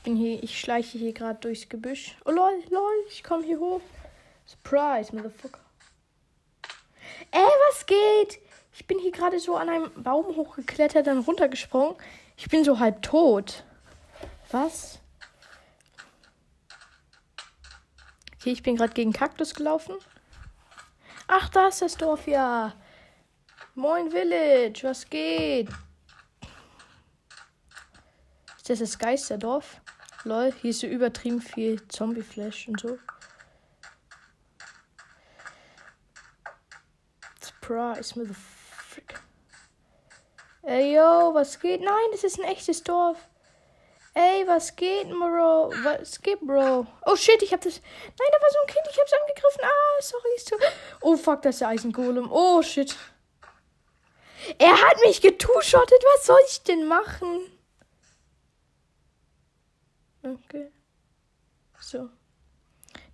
Ich 0.02 0.04
bin 0.04 0.16
hier, 0.16 0.42
ich 0.42 0.58
schleiche 0.58 0.98
hier 0.98 1.12
gerade 1.12 1.38
durchs 1.38 1.68
Gebüsch. 1.68 2.16
Oh 2.24 2.32
lol, 2.32 2.60
lol, 2.70 2.92
ich 3.08 3.22
komme 3.22 3.44
hier 3.44 3.60
hoch. 3.60 3.80
Surprise, 4.44 5.14
Motherfucker. 5.14 5.60
Ey, 7.30 7.48
was 7.68 7.86
geht? 7.86 8.40
Ich 8.72 8.84
bin 8.88 8.98
hier 8.98 9.12
gerade 9.12 9.38
so 9.38 9.54
an 9.54 9.68
einem 9.68 10.02
Baum 10.02 10.34
hochgeklettert, 10.34 11.06
dann 11.06 11.20
runtergesprungen. 11.20 11.94
Ich 12.36 12.48
bin 12.48 12.64
so 12.64 12.80
halb 12.80 13.00
tot. 13.02 13.62
Was? 14.50 14.98
Okay, 18.34 18.50
ich 18.50 18.64
bin 18.64 18.74
gerade 18.74 18.94
gegen 18.94 19.12
Kaktus 19.12 19.54
gelaufen. 19.54 19.94
Ach, 21.28 21.48
da 21.50 21.68
ist 21.68 21.80
das 21.80 21.96
Dorf 21.96 22.26
ja. 22.26 22.74
Moin 23.76 24.10
Village, 24.10 24.80
was 24.82 25.08
geht? 25.08 25.68
Ist 28.56 28.68
das 28.68 28.80
das 28.80 28.98
Geisterdorf? 28.98 29.80
Lol, 30.24 30.52
hier 30.60 30.70
ist 30.70 30.80
so 30.80 30.86
übertrieben 30.86 31.40
viel 31.40 31.86
Zombie-Flash 31.88 32.68
und 32.68 32.80
so. 32.80 32.98
Surprise, 37.40 38.14
Frick. 38.88 39.20
Ey, 40.62 40.94
yo, 40.94 41.34
was 41.34 41.58
geht? 41.58 41.80
Nein, 41.80 42.08
das 42.12 42.22
ist 42.22 42.38
ein 42.38 42.44
echtes 42.44 42.84
Dorf. 42.84 43.18
Ey, 44.14 44.46
was 44.46 44.76
geht, 44.76 45.08
Bro? 45.08 45.72
Was 45.82 46.20
geht, 46.20 46.40
Bro? 46.40 46.86
Oh 47.06 47.16
shit, 47.16 47.42
ich 47.42 47.52
hab 47.52 47.62
das. 47.62 47.80
Nein, 47.80 48.28
da 48.30 48.42
war 48.42 48.50
so 48.50 48.58
ein 48.60 48.66
Kind, 48.66 48.86
ich 48.90 49.00
hab's 49.00 49.12
angegriffen. 49.12 49.62
Ah, 49.64 50.02
sorry, 50.02 50.36
ist 50.36 50.48
so. 50.48 50.56
Oh 51.00 51.16
fuck, 51.16 51.42
das 51.42 51.56
ist 51.56 51.60
der 51.62 51.68
Eisengolem. 51.68 52.30
Oh 52.30 52.62
shit. 52.62 52.94
Er 54.58 54.72
hat 54.72 55.00
mich 55.04 55.20
getushottet. 55.20 56.04
Was 56.14 56.26
soll 56.26 56.40
ich 56.46 56.62
denn 56.62 56.86
machen? 56.86 57.40
Okay. 60.22 60.70
So. 61.80 62.08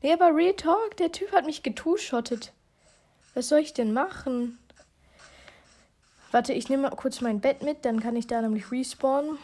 Nee, 0.02 0.12
aber 0.12 0.34
Real 0.34 0.54
Talk, 0.54 0.96
der 0.98 1.12
Typ 1.12 1.32
hat 1.32 1.46
mich 1.46 1.62
getushottet. 1.62 2.52
Was 3.34 3.48
soll 3.48 3.60
ich 3.60 3.72
denn 3.72 3.92
machen? 3.92 4.58
Warte, 6.30 6.52
ich 6.52 6.68
nehme 6.68 6.82
mal 6.82 6.96
kurz 6.96 7.20
mein 7.20 7.40
Bett 7.40 7.62
mit, 7.62 7.84
dann 7.84 8.00
kann 8.00 8.16
ich 8.16 8.26
da 8.26 8.42
nämlich 8.42 8.70
respawnen. 8.70 9.38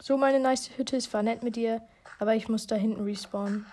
So, 0.00 0.16
meine 0.16 0.40
nice 0.40 0.70
Hütte, 0.76 0.96
es 0.96 1.12
war 1.12 1.22
nett 1.22 1.42
mit 1.42 1.56
dir, 1.56 1.82
aber 2.18 2.34
ich 2.34 2.48
muss 2.48 2.66
da 2.66 2.76
hinten 2.76 3.04
respawnen. 3.04 3.66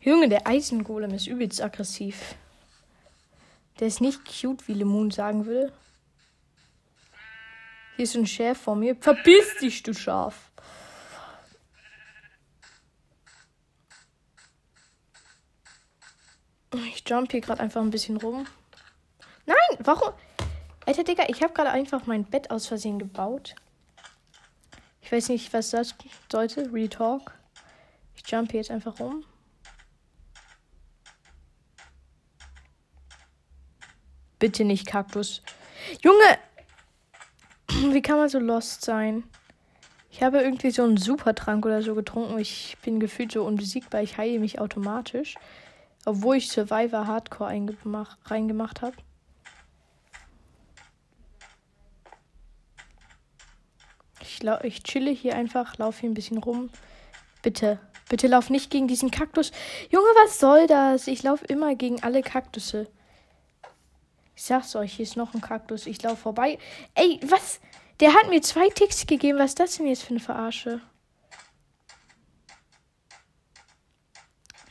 Junge, 0.00 0.28
der 0.28 0.46
Eisengolem 0.46 1.12
ist 1.12 1.26
übelst 1.26 1.62
aggressiv. 1.62 2.34
Der 3.78 3.86
ist 3.86 4.00
nicht 4.00 4.20
cute, 4.24 4.66
wie 4.66 4.74
Lemon 4.74 5.10
sagen 5.10 5.46
würde. 5.46 5.72
Hier 8.00 8.04
ist 8.04 8.16
ein 8.16 8.26
Schaf 8.26 8.56
vor 8.56 8.76
mir. 8.76 8.96
Verpiss 8.96 9.58
dich, 9.60 9.82
du 9.82 9.92
Schaf. 9.92 10.50
Ich 16.72 17.06
jump 17.06 17.30
hier 17.30 17.42
gerade 17.42 17.60
einfach 17.60 17.82
ein 17.82 17.90
bisschen 17.90 18.16
rum. 18.16 18.46
Nein, 19.44 19.56
warum? 19.80 20.14
Alter 20.86 21.04
Digga, 21.04 21.24
ich 21.28 21.42
habe 21.42 21.52
gerade 21.52 21.72
einfach 21.72 22.06
mein 22.06 22.24
Bett 22.24 22.50
aus 22.50 22.66
Versehen 22.66 22.98
gebaut. 22.98 23.54
Ich 25.02 25.12
weiß 25.12 25.28
nicht, 25.28 25.52
was 25.52 25.68
das 25.68 25.94
sollte. 26.32 26.72
Retalk. 26.72 27.38
Ich 28.14 28.26
jump 28.30 28.52
hier 28.52 28.60
jetzt 28.60 28.70
einfach 28.70 28.98
rum. 28.98 29.26
Bitte 34.38 34.64
nicht 34.64 34.86
Kaktus. 34.86 35.42
Junge! 36.02 36.38
Wie 37.92 38.02
kann 38.02 38.18
man 38.18 38.28
so 38.28 38.38
lost 38.38 38.84
sein? 38.84 39.24
Ich 40.10 40.22
habe 40.22 40.40
irgendwie 40.40 40.70
so 40.70 40.82
einen 40.82 40.96
Supertrank 40.96 41.64
oder 41.64 41.82
so 41.82 41.94
getrunken. 41.94 42.38
Ich 42.38 42.76
bin 42.82 43.00
gefühlt 43.00 43.32
so 43.32 43.44
unbesiegbar. 43.44 44.02
Ich 44.02 44.18
heile 44.18 44.38
mich 44.38 44.60
automatisch. 44.60 45.36
Obwohl 46.04 46.36
ich 46.36 46.50
Survivor 46.50 47.06
Hardcore 47.06 47.50
reingemacht 48.24 48.82
habe. 48.82 48.96
Ich, 54.20 54.42
ich 54.62 54.82
chille 54.82 55.10
hier 55.10 55.36
einfach, 55.36 55.78
laufe 55.78 56.00
hier 56.00 56.10
ein 56.10 56.14
bisschen 56.14 56.38
rum. 56.38 56.70
Bitte, 57.42 57.78
bitte 58.08 58.26
lauf 58.26 58.50
nicht 58.50 58.70
gegen 58.70 58.88
diesen 58.88 59.10
Kaktus. 59.10 59.52
Junge, 59.90 60.08
was 60.22 60.38
soll 60.38 60.66
das? 60.66 61.06
Ich 61.06 61.22
laufe 61.22 61.44
immer 61.46 61.74
gegen 61.74 62.02
alle 62.02 62.22
Kaktusse. 62.22 62.88
Ich 64.40 64.46
sag's 64.46 64.74
euch, 64.74 64.94
hier 64.94 65.02
ist 65.02 65.16
noch 65.16 65.34
ein 65.34 65.42
Kaktus. 65.42 65.86
Ich 65.86 66.02
laufe 66.02 66.16
vorbei. 66.16 66.58
Ey, 66.94 67.20
was? 67.24 67.60
Der 68.00 68.14
hat 68.14 68.30
mir 68.30 68.40
zwei 68.40 68.68
Ticks 68.70 69.06
gegeben. 69.06 69.38
Was 69.38 69.50
ist 69.50 69.60
das 69.60 69.76
denn 69.76 69.86
jetzt 69.86 70.02
für 70.02 70.10
eine 70.10 70.20
Verarsche? 70.20 70.80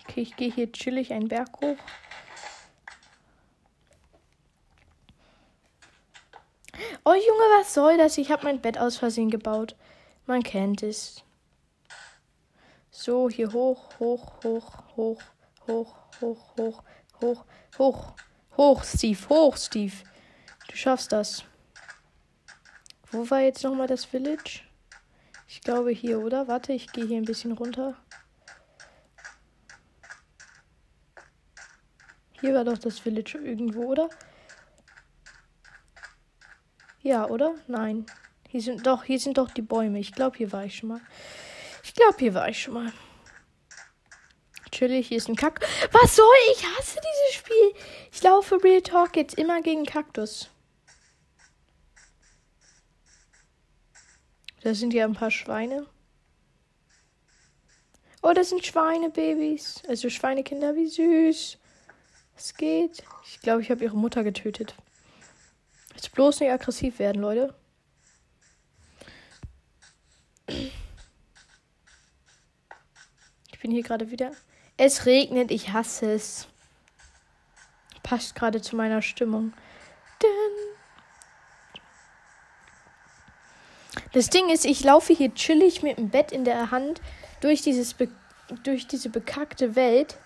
Okay, 0.04 0.22
ich 0.22 0.36
gehe 0.36 0.52
hier 0.52 0.72
chillig 0.72 1.14
einen 1.14 1.28
Berg 1.28 1.50
hoch. 1.62 1.78
Oh 7.06 7.14
Junge, 7.14 7.44
was 7.60 7.74
soll 7.74 7.98
das? 7.98 8.18
Ich 8.18 8.32
habe 8.32 8.46
mein 8.46 8.62
Bett 8.62 8.80
aus 8.80 8.98
Versehen 8.98 9.30
gebaut. 9.30 9.76
Man 10.26 10.42
kennt 10.42 10.82
es. 10.82 11.24
So, 12.90 13.30
hier 13.30 13.54
hoch, 13.54 13.90
hoch, 14.00 14.44
hoch, 14.44 14.84
hoch, 14.98 15.24
hoch, 15.68 15.96
hoch, 16.20 16.58
hoch, 16.58 16.84
hoch, 17.22 17.46
hoch, 17.78 18.14
hoch, 18.58 18.84
Steve, 18.84 19.30
hoch, 19.30 19.58
Steve. 19.58 19.96
Du 20.68 20.76
schaffst 20.76 21.12
das. 21.12 21.44
Wo 23.12 23.30
war 23.30 23.42
jetzt 23.42 23.63
nochmal 23.63 23.88
das 23.88 24.06
Village? 24.06 24.62
Ich 25.48 25.62
glaube 25.62 25.89
hier, 25.92 26.20
oder? 26.20 26.48
Warte, 26.48 26.74
ich 26.74 26.92
gehe 26.92 27.06
hier 27.06 27.18
ein 27.18 27.25
bisschen 27.25 27.54
runter. 27.54 27.96
Hier 32.39 32.54
war 32.54 32.63
doch 32.63 32.78
das 32.78 33.00
Village 33.00 33.38
irgendwo, 33.38 33.86
oder? 33.86 34.10
Ja, 37.01 37.28
oder? 37.28 37.56
Nein. 37.68 38.06
Hier 38.48 38.62
sind 38.62 38.86
doch, 38.86 39.04
hier 39.04 39.20
sind 39.20 39.38
doch 39.38 39.50
die 39.50 39.62
Bäume. 39.62 40.00
Ich 40.00 40.13
glaube, 40.13 40.38
hier 40.38 40.51
war 40.51 40.66
ich 40.66 40.78
schon 40.78 40.89
mal. 40.89 41.01
Ich 41.84 41.94
glaube, 41.94 42.16
hier 42.20 42.34
war 42.34 42.48
ich 42.48 42.62
schon 42.62 42.75
mal. 42.75 42.94
Chillig, 44.72 45.08
hier 45.08 45.18
ist 45.18 45.28
ein 45.28 45.36
Kack. 45.36 45.66
Was 45.92 46.16
soll 46.16 46.25
ich? 46.51 46.63
hasse 46.63 47.00
dieses 47.00 47.36
Spiel. 47.36 47.74
Ich 48.12 48.22
laufe 48.22 48.63
Real 48.63 48.82
Talk 48.82 49.16
jetzt 49.16 49.38
immer 49.38 49.62
gegen 49.62 49.86
Kaktus. 49.86 50.50
Da 54.62 54.74
sind 54.74 54.94
ja 54.94 55.06
ein 55.06 55.13
paar 55.13 55.32
Schweine. 55.32 55.86
Oh, 58.22 58.34
das 58.34 58.50
sind 58.50 58.66
Schweinebabys. 58.66 59.82
Also 59.88 60.10
Schweinekinder, 60.10 60.75
wie 60.75 60.88
süß. 60.88 61.58
Es 62.36 62.54
geht. 62.56 63.04
Ich 63.25 63.39
glaube, 63.42 63.62
ich 63.62 63.72
habe 63.72 63.84
ihre 63.84 63.98
Mutter 63.98 64.24
getötet. 64.24 64.75
Jetzt 65.94 66.12
bloß 66.13 66.42
nicht 66.42 66.51
aggressiv 66.51 67.00
werden, 67.00 67.22
Leute. 67.22 67.56
Ich 70.48 70.72
bin 73.62 73.72
hier 73.72 73.84
gerade 73.84 74.12
wieder. 74.12 74.32
Es 74.78 75.06
regnet, 75.06 75.52
ich 75.52 75.74
hasse 75.74 76.12
es. 76.12 76.48
Passt 78.04 78.36
gerade 78.36 78.62
zu 78.62 78.76
meiner 78.76 79.02
Stimmung. 79.02 79.54
Das 84.13 84.30
Ding 84.30 84.50
ist, 84.50 84.65
ich 84.65 84.84
laufe 84.84 85.13
hier 85.13 85.34
chillig 85.34 85.84
mit 85.84 85.98
dem 85.98 86.10
Bett 86.10 86.32
in 86.32 86.45
der 86.45 86.72
Hand 86.72 87.02
durch, 87.41 87.62
dieses 87.62 87.95
durch 88.63 88.88
diese 88.88 89.10
bekackte 89.10 89.76
Welt. 89.76 90.17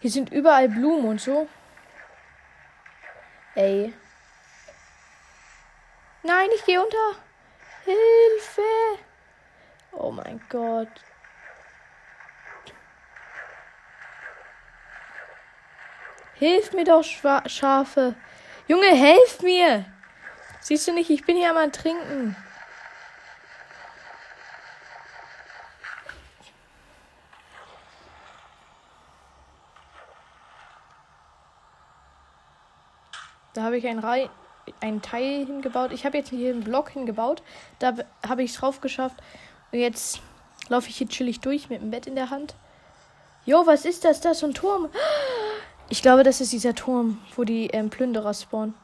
Hier 0.00 0.10
sind 0.10 0.30
überall 0.30 0.68
Blumen 0.68 1.06
und 1.06 1.20
so. 1.20 1.48
Ey, 3.54 3.92
Nein, 6.22 6.48
ich 6.54 6.64
gehe 6.66 6.82
unter. 6.82 7.14
Hilfe! 7.84 9.02
Oh 9.92 10.10
mein 10.10 10.40
Gott. 10.50 10.88
Hilf 16.34 16.72
mir 16.72 16.84
doch, 16.84 17.02
Schwa 17.02 17.48
Schafe. 17.48 18.14
Junge, 18.66 18.88
helf 18.88 19.40
mir! 19.40 19.86
Siehst 20.60 20.86
du 20.86 20.92
nicht, 20.92 21.08
ich 21.08 21.24
bin 21.24 21.36
hier 21.36 21.56
am 21.56 21.72
Trinken. 21.72 22.36
Da 33.58 33.64
habe 33.64 33.76
ich 33.76 33.88
ein 33.88 33.98
Rei 33.98 34.30
ein 34.80 35.02
Teil 35.02 35.44
hingebaut. 35.44 35.90
Ich 35.90 36.06
habe 36.06 36.16
jetzt 36.16 36.30
hier 36.30 36.52
einen 36.52 36.62
Block 36.62 36.90
hingebaut. 36.90 37.42
Da 37.80 37.92
habe 38.24 38.44
ich 38.44 38.52
es 38.52 38.56
drauf 38.58 38.80
geschafft. 38.80 39.16
Und 39.72 39.80
jetzt 39.80 40.20
laufe 40.68 40.88
ich 40.88 40.96
hier 40.98 41.08
chillig 41.08 41.40
durch 41.40 41.68
mit 41.68 41.82
dem 41.82 41.90
Bett 41.90 42.06
in 42.06 42.14
der 42.14 42.30
Hand. 42.30 42.54
Jo, 43.46 43.66
was 43.66 43.84
ist 43.84 44.04
das? 44.04 44.20
Das 44.20 44.36
ist 44.36 44.44
ein 44.44 44.54
Turm. 44.54 44.88
Ich 45.90 46.02
glaube, 46.02 46.22
das 46.22 46.40
ist 46.40 46.52
dieser 46.52 46.74
Turm, 46.74 47.18
wo 47.34 47.42
die 47.44 47.68
ähm, 47.68 47.90
Plünderer 47.90 48.34
spawnen. 48.34 48.74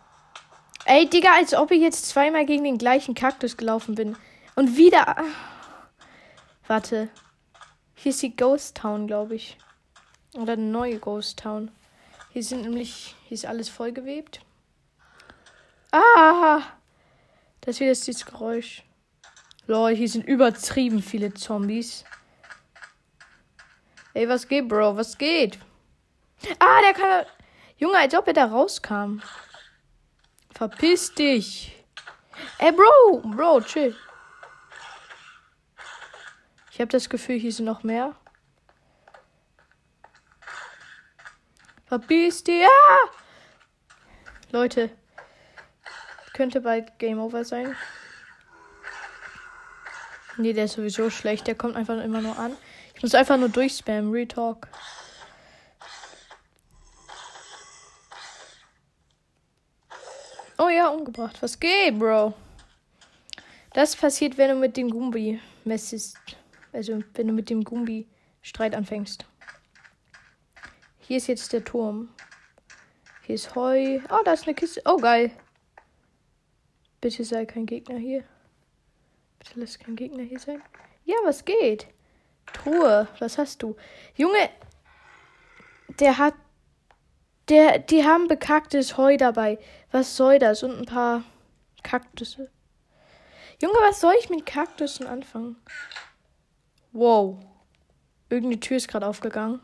Ey, 0.87 1.09
Digga, 1.09 1.35
als 1.37 1.55
ob 1.55 1.71
ich 1.71 1.83
jetzt 1.83 2.09
zweimal 2.09 2.47
gegen 2.47 2.65
den 2.65 2.79
gleichen 2.79 3.15
Kaktus 3.15 3.59
gelaufen 3.59 3.95
bin. 3.95 4.17
Und 4.57 4.77
wieder. 4.79 5.15
Warte. 6.67 7.11
Hier 7.95 8.11
ist 8.11 8.23
die 8.23 8.35
Ghost 8.35 8.79
Town, 8.79 9.07
glaube 9.07 9.37
ich. 9.37 9.57
Oder 10.35 10.55
eine 10.55 10.63
neue 10.63 10.99
Ghost 10.99 11.39
Town. 11.39 11.71
Hier 12.33 12.43
sind 12.43 12.63
nämlich. 12.63 13.15
Hier 13.29 13.35
ist 13.35 13.47
alles 13.47 13.69
vollgewebt. 13.69 14.41
Ah! 15.95 16.61
Das 17.61 17.77
ist 17.77 17.81
wieder 17.81 17.93
dieses 17.93 18.27
Geräusch. 18.27 18.83
Lol, 19.69 19.95
hier 19.95 20.09
sind 20.09 20.27
übertrieben 20.27 21.01
viele 21.01 21.33
Zombies. 21.33 22.05
Ey, 24.13 24.29
was 24.29 24.49
geht, 24.49 24.67
Bro? 24.67 24.97
Was 24.97 25.17
geht? 25.17 25.61
Ah, 26.59 26.81
der 26.83 26.95
kann. 26.95 27.27
Junge, 27.77 27.97
als 27.99 28.13
ob 28.13 28.27
er 28.27 28.33
da 28.33 28.47
rauskam. 28.47 29.23
Verpiss 30.53 31.15
dich. 31.15 31.85
Ey, 32.59 32.73
Bro! 32.73 33.23
Bro, 33.25 33.61
chill. 33.61 33.97
Ich 36.73 36.81
habe 36.81 36.91
das 36.91 37.09
Gefühl, 37.09 37.39
hier 37.39 37.53
sind 37.53 37.67
noch 37.67 37.85
mehr. 37.85 38.17
Verpiss 41.87 42.43
dich. 42.43 42.67
Ah! 42.67 43.11
Leute, 44.51 44.91
könnte 46.35 46.61
bald 46.61 46.99
Game 46.99 47.19
Over 47.19 47.45
sein. 47.45 47.75
Nee, 50.37 50.53
der 50.53 50.65
ist 50.65 50.75
sowieso 50.75 51.09
schlecht. 51.09 51.47
Der 51.47 51.55
kommt 51.55 51.77
einfach 51.77 52.03
immer 52.03 52.21
nur 52.21 52.39
an. 52.39 52.53
Ich 52.95 53.03
muss 53.03 53.15
einfach 53.15 53.39
nur 53.39 53.49
durchspammen. 53.49 54.11
Retalk. 54.11 54.69
Oh 60.59 60.69
ja, 60.69 60.89
umgebracht. 60.89 61.41
Was 61.41 61.59
geht, 61.59 61.99
Bro? 61.99 62.35
Das 63.73 63.97
passiert, 63.97 64.37
wenn 64.37 64.51
du 64.51 64.57
mit 64.57 64.77
dem 64.77 64.91
Gumbi 64.91 65.41
messest. 65.65 66.19
Also, 66.73 67.03
wenn 67.15 67.29
du 67.29 67.33
mit 67.33 67.49
dem 67.51 67.63
Gumbi 67.65 68.09
Streit 68.43 68.75
anfängst. 68.75 69.25
Hier 70.99 71.17
ist 71.17 71.29
jetzt 71.29 71.53
der 71.53 71.65
Turm. 71.65 72.09
Hier 73.23 73.37
ist 73.37 73.55
Heu. 73.55 74.01
Oh, 74.11 74.23
da 74.25 74.33
ist 74.33 74.45
eine 74.45 74.55
Kiste. 74.55 74.83
Oh, 74.85 74.97
geil. 74.97 75.31
Bitte 77.05 77.23
sei 77.23 77.45
kein 77.45 77.67
Gegner 77.67 77.99
hier. 77.99 78.25
Bitte 79.39 79.61
lass 79.61 79.79
kein 79.79 79.95
Gegner 79.95 80.23
hier 80.23 80.39
sein. 80.39 80.63
Ja, 81.05 81.17
was 81.25 81.45
geht? 81.45 81.87
Truhe, 82.47 83.07
was 83.19 83.37
hast 83.37 83.63
du? 83.63 83.77
Junge, 84.17 84.49
der 86.01 86.17
hat. 86.17 86.33
Der, 87.51 87.79
die 87.79 88.05
haben 88.07 88.27
bekacktes 88.27 88.97
Heu 88.97 89.19
dabei. 89.19 89.59
Was 89.91 90.17
soll 90.17 90.39
das? 90.39 90.63
Und 90.63 90.79
ein 90.79 90.87
paar 90.87 91.25
Kaktusse. 91.83 92.51
Junge, 93.61 93.77
was 93.83 94.01
soll 94.01 94.15
ich 94.19 94.31
mit 94.31 94.47
Kaktussen 94.47 95.07
anfangen? 95.07 95.57
Wow. 96.93 97.39
Irgendeine 98.31 98.61
Tür 98.61 98.79
ist 98.79 98.89
gerade 98.89 99.07
aufgegangen. 99.07 99.61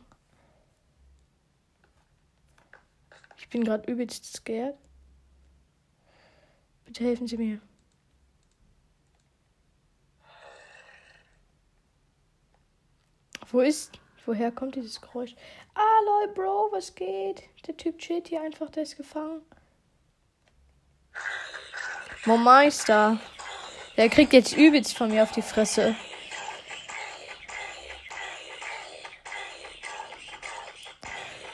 Ich 3.38 3.48
bin 3.48 3.64
gerade 3.64 3.90
übelst 3.90 4.30
scared. 4.30 4.76
Bitte 6.90 7.04
helfen 7.04 7.28
Sie 7.28 7.36
mir. 7.36 7.60
Wo 13.52 13.60
ist. 13.60 14.00
Woher 14.26 14.50
kommt 14.50 14.74
dieses 14.74 15.00
Geräusch? 15.00 15.36
Ah, 15.72 16.00
lol, 16.04 16.34
Bro, 16.34 16.72
was 16.72 16.92
geht? 16.96 17.44
Der 17.68 17.76
Typ 17.76 17.96
chillt 17.98 18.26
hier 18.26 18.42
einfach, 18.42 18.70
der 18.70 18.82
ist 18.82 18.96
gefangen. 18.96 19.40
Meister. 22.26 23.20
Der 23.96 24.08
kriegt 24.08 24.32
jetzt 24.32 24.56
übelst 24.56 24.98
von 24.98 25.12
mir 25.12 25.22
auf 25.22 25.30
die 25.30 25.42
Fresse. 25.42 25.94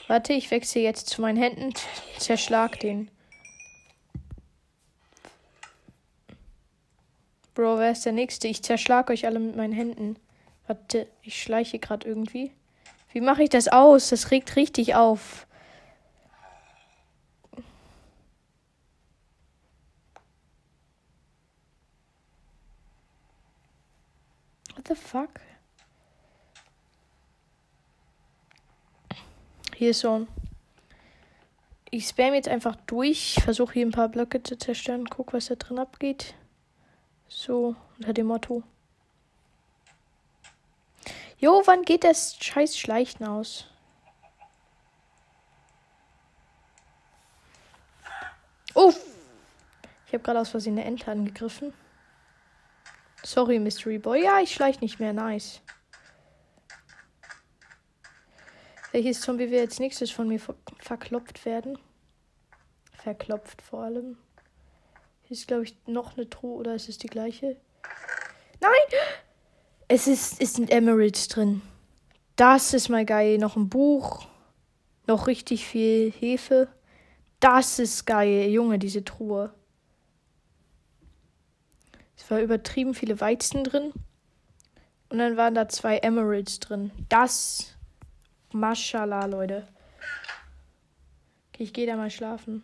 Warte, 0.07 0.33
ich 0.33 0.51
wechsle 0.51 0.81
jetzt 0.81 1.11
zu 1.11 1.21
meinen 1.21 1.37
Händen. 1.37 1.75
Zerschlag 2.17 2.81
den. 2.81 3.11
Bro, 7.57 7.79
wer 7.79 7.91
ist 7.91 8.05
der 8.05 8.13
Nächste? 8.13 8.49
Ich 8.49 8.63
zerschlag 8.63 9.09
euch 9.09 9.25
alle 9.25 9.39
mit 9.39 9.57
meinen 9.57 9.73
Händen. 9.73 10.19
Warte, 10.67 11.09
ich 11.23 11.41
schleiche 11.41 11.79
gerade 11.79 12.07
irgendwie. 12.07 12.53
Wie 13.13 13.23
mache 13.23 13.45
ich 13.45 13.49
das 13.49 13.69
aus? 13.69 14.11
Das 14.11 14.31
regt 14.31 14.57
richtig 14.57 14.95
auf. 14.95 15.47
What 24.75 24.89
the 24.89 24.95
fuck? 24.95 25.41
Hier 29.75 29.93
ist 29.93 30.01
so 30.01 30.13
ein. 30.13 30.29
Ich 31.91 32.07
spam 32.07 32.35
jetzt 32.35 32.49
einfach 32.49 32.77
durch, 32.87 33.39
versuche 33.43 33.73
hier 33.73 33.87
ein 33.87 33.93
paar 33.93 34.11
Blöcke 34.11 34.43
zu 34.43 34.59
zerstören, 34.59 35.07
guck, 35.07 35.33
was 35.33 35.47
da 35.47 35.55
drin 35.55 35.79
abgeht. 35.79 36.35
So, 37.29 37.77
unter 37.99 38.13
dem 38.13 38.27
Motto. 38.27 38.63
Jo, 41.39 41.63
wann 41.67 41.83
geht 41.83 42.05
das 42.05 42.37
scheiß 42.41 42.79
Schleichen 42.79 43.27
aus? 43.27 43.67
Uff! 48.75 48.99
Ich 50.07 50.13
habe 50.13 50.23
gerade 50.23 50.41
aus 50.41 50.51
Versehen 50.51 50.79
eine 50.79 50.85
Ente 50.85 51.11
angegriffen. 51.11 51.75
Sorry, 53.25 53.59
Mystery 53.59 53.99
Boy. 53.99 54.23
Ja, 54.23 54.41
ich 54.41 54.55
schleich 54.55 54.81
nicht 54.81 55.01
mehr. 55.01 55.13
Nice. 55.13 55.61
Welches 58.93 59.21
Zombie 59.21 59.51
will 59.51 59.59
jetzt 59.59 59.81
nächstes 59.81 60.11
von 60.11 60.29
mir 60.29 60.39
ver 60.39 60.55
verklopft 60.79 61.45
werden? 61.45 61.79
Verklopft 62.93 63.61
vor 63.61 63.83
allem. 63.83 64.17
Ist, 65.29 65.49
glaube 65.49 65.65
ich, 65.65 65.77
noch 65.87 66.17
eine 66.17 66.31
Truhe 66.31 66.57
oder 66.57 66.75
ist 66.75 66.89
es 66.89 66.99
die 66.99 67.09
gleiche? 67.09 67.57
Nein! 68.61 69.01
Es, 69.89 70.07
ist, 70.07 70.41
es 70.41 70.55
sind 70.55 70.71
Emeralds 70.71 71.29
drin. 71.29 71.63
Das 72.37 72.75
ist 72.75 72.89
mal 72.89 73.05
geil. 73.05 73.39
Noch 73.39 73.57
ein 73.57 73.69
Buch. 73.69 74.29
Noch 75.07 75.27
richtig 75.27 75.67
viel 75.67 76.13
Hefe. 76.13 76.69
Das 77.41 77.79
ist 77.79 78.07
geil. 78.07 78.49
Junge, 78.51 78.79
diese 78.79 79.05
Truhe. 79.05 79.53
Es 82.17 82.31
war 82.31 82.41
übertrieben 82.41 82.95
viele 82.95 83.21
Weizen 83.21 83.65
drin. 83.65 83.93
Und 85.09 85.19
dann 85.19 85.37
waren 85.37 85.55
da 85.55 85.69
zwei 85.69 85.99
Emeralds 85.99 86.61
drin. 86.61 86.91
Das 87.09 87.77
Mashallah, 88.53 89.27
Leute. 89.27 89.67
Okay, 91.49 91.65
ich 91.65 91.73
gehe 91.73 91.87
da 91.87 91.97
mal 91.97 92.11
schlafen. 92.11 92.63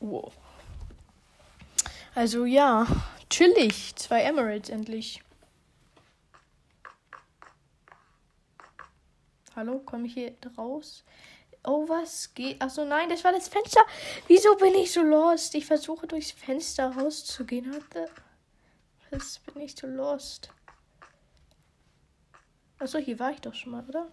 Wow. 0.00 0.32
Also 2.16 2.46
ja, 2.46 2.86
chillig. 3.28 3.94
Zwei 3.96 4.22
Emeralds 4.22 4.70
endlich. 4.70 5.22
Hallo, 9.54 9.80
komme 9.80 10.06
ich 10.06 10.14
hier 10.14 10.34
raus? 10.56 11.04
Oh, 11.62 11.86
was 11.86 12.32
geht? 12.32 12.62
Achso, 12.62 12.86
nein, 12.86 13.10
das 13.10 13.22
war 13.22 13.32
das 13.32 13.48
Fenster. 13.48 13.82
Wieso 14.28 14.56
bin 14.56 14.74
ich 14.76 14.92
so 14.92 15.02
lost? 15.02 15.54
Ich 15.56 15.66
versuche 15.66 16.06
durchs 16.06 16.30
Fenster 16.30 16.96
rauszugehen. 16.96 17.84
Was 19.10 19.40
bin 19.40 19.60
ich 19.60 19.76
so 19.76 19.86
lost? 19.86 20.48
Achso, 22.78 22.96
hier 22.96 23.18
war 23.18 23.32
ich 23.32 23.42
doch 23.42 23.52
schon 23.52 23.72
mal, 23.72 23.84
oder? 23.86 24.10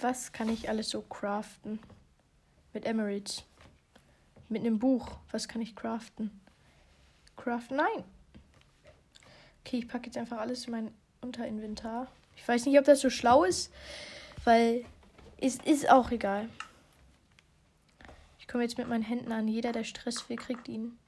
Was 0.00 0.32
kann 0.32 0.48
ich 0.48 0.70
alles 0.70 0.88
so 0.88 1.02
craften? 1.02 1.80
Mit 2.72 2.86
Emeralds. 2.86 3.44
Mit 4.48 4.62
einem 4.62 4.78
Buch. 4.78 5.18
Was 5.32 5.48
kann 5.48 5.60
ich 5.60 5.76
craften? 5.76 6.45
Craften? 7.36 7.76
Nein. 7.76 8.04
Okay, 9.64 9.78
ich 9.78 9.88
packe 9.88 10.06
jetzt 10.06 10.16
einfach 10.16 10.38
alles 10.38 10.66
in 10.66 10.72
mein 10.72 10.94
Unterinventar. 11.20 12.08
Ich 12.36 12.46
weiß 12.46 12.66
nicht, 12.66 12.78
ob 12.78 12.84
das 12.84 13.00
so 13.00 13.10
schlau 13.10 13.44
ist, 13.44 13.72
weil 14.44 14.84
es 15.38 15.56
ist 15.56 15.90
auch 15.90 16.10
egal. 16.10 16.48
Ich 18.38 18.48
komme 18.48 18.62
jetzt 18.62 18.78
mit 18.78 18.88
meinen 18.88 19.02
Händen 19.02 19.32
an. 19.32 19.48
Jeder, 19.48 19.72
der 19.72 19.84
Stress 19.84 20.28
will, 20.28 20.36
kriegt 20.36 20.68
ihn. 20.68 20.98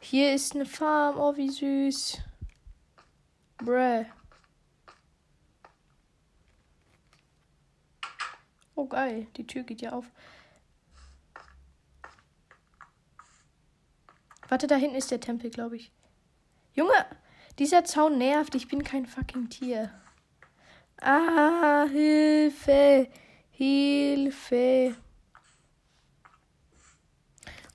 Hier 0.00 0.34
ist 0.34 0.56
eine 0.56 0.66
Farm. 0.66 1.18
Oh, 1.18 1.36
wie 1.36 1.48
süß. 1.48 2.18
Bräh. 3.58 4.06
Geil. 8.90 9.26
Die 9.36 9.46
Tür 9.46 9.62
geht 9.62 9.80
ja 9.80 9.92
auf. 9.92 10.04
Warte, 14.48 14.66
da 14.66 14.76
hinten 14.76 14.96
ist 14.96 15.10
der 15.10 15.20
Tempel, 15.20 15.48
glaube 15.48 15.76
ich. 15.76 15.92
Junge, 16.74 17.06
dieser 17.58 17.84
Zaun 17.84 18.18
nervt. 18.18 18.54
Ich 18.54 18.68
bin 18.68 18.84
kein 18.84 19.06
fucking 19.06 19.48
Tier. 19.48 19.90
Ah, 21.00 21.86
Hilfe. 21.90 23.08
Hilfe. 23.50 24.96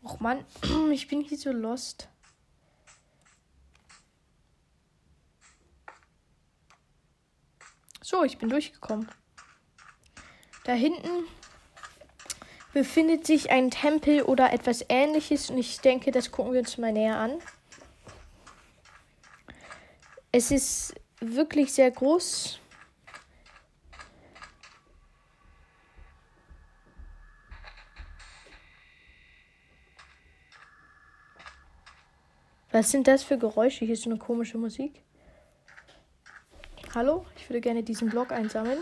Och 0.03 0.19
Mann, 0.19 0.45
ich 0.91 1.07
bin 1.07 1.21
hier 1.21 1.37
so 1.37 1.51
lost. 1.51 2.09
So, 8.01 8.23
ich 8.23 8.37
bin 8.37 8.49
durchgekommen. 8.49 9.09
Da 10.65 10.73
hinten 10.73 11.27
befindet 12.73 13.25
sich 13.25 13.51
ein 13.51 13.69
Tempel 13.69 14.23
oder 14.23 14.51
etwas 14.51 14.83
ähnliches 14.89 15.51
und 15.51 15.59
ich 15.59 15.79
denke, 15.79 16.11
das 16.11 16.31
gucken 16.31 16.53
wir 16.53 16.59
uns 16.59 16.77
mal 16.79 16.91
näher 16.91 17.17
an. 17.17 17.39
Es 20.31 20.49
ist 20.51 20.95
wirklich 21.19 21.71
sehr 21.71 21.91
groß. 21.91 22.59
Was 32.71 32.91
sind 32.91 33.07
das 33.07 33.23
für 33.23 33.37
Geräusche? 33.37 33.85
Hier 33.85 33.93
ist 33.93 34.03
so 34.03 34.09
eine 34.09 34.19
komische 34.19 34.57
Musik. 34.57 35.01
Hallo, 36.95 37.25
ich 37.37 37.47
würde 37.49 37.61
gerne 37.61 37.83
diesen 37.83 38.09
Block 38.09 38.31
einsammeln. 38.31 38.79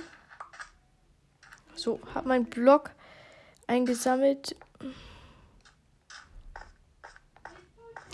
So, 1.83 1.99
habe 2.15 2.29
meinen 2.29 2.45
Block 2.45 2.91
eingesammelt. 3.67 4.55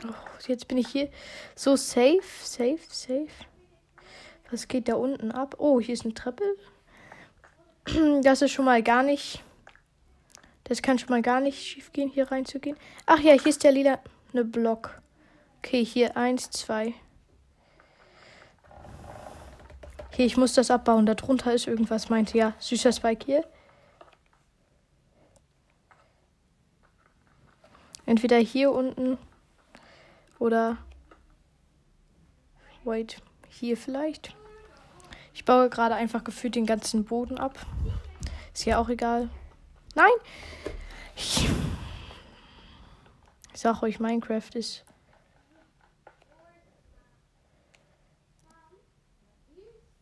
Oh, 0.03 0.47
jetzt 0.47 0.67
bin 0.67 0.79
ich 0.79 0.87
hier 0.87 1.11
so 1.55 1.75
safe, 1.75 2.23
safe, 2.41 2.79
safe. 2.89 3.27
Was 4.49 4.67
geht 4.67 4.87
da 4.87 4.95
unten 4.95 5.31
ab? 5.31 5.57
Oh, 5.59 5.79
hier 5.79 5.93
ist 5.93 6.03
eine 6.03 6.15
Treppe. 6.15 6.43
Das 8.23 8.41
ist 8.41 8.53
schon 8.53 8.65
mal 8.65 8.81
gar 8.81 9.03
nicht. 9.03 9.43
Das 10.63 10.81
kann 10.81 10.97
schon 10.97 11.09
mal 11.09 11.21
gar 11.21 11.39
nicht 11.39 11.61
schief 11.61 11.91
gehen, 11.91 12.09
hier 12.09 12.31
reinzugehen. 12.31 12.75
Ach 13.05 13.19
ja, 13.19 13.33
hier 13.33 13.45
ist 13.45 13.63
der 13.63 13.71
lila 13.71 13.99
eine 14.33 14.45
Block. 14.45 14.99
Okay, 15.59 15.85
hier 15.85 16.17
eins, 16.17 16.49
zwei. 16.49 16.95
Okay, 20.07 20.25
ich 20.25 20.37
muss 20.37 20.53
das 20.53 20.71
abbauen. 20.71 21.05
Darunter 21.05 21.53
ist 21.53 21.67
irgendwas, 21.67 22.09
meinte 22.09 22.35
ja. 22.35 22.55
Süßer 22.57 22.91
Spike 22.91 23.27
hier. 23.27 23.45
Entweder 28.09 28.39
hier 28.39 28.71
unten 28.71 29.19
oder. 30.39 30.79
Wait, 32.83 33.21
hier 33.49 33.77
vielleicht. 33.77 34.35
Ich 35.31 35.45
baue 35.45 35.69
gerade 35.69 35.93
einfach 35.93 36.23
gefühlt 36.23 36.55
den 36.55 36.65
ganzen 36.65 37.05
Boden 37.05 37.37
ab. 37.37 37.67
Ist 38.51 38.65
ja 38.65 38.79
auch 38.79 38.89
egal. 38.89 39.29
Nein! 39.93 40.09
Ich, 41.15 41.47
ich 43.53 43.59
sag 43.59 43.83
euch, 43.83 43.99
Minecraft 43.99 44.55
ist 44.55 44.83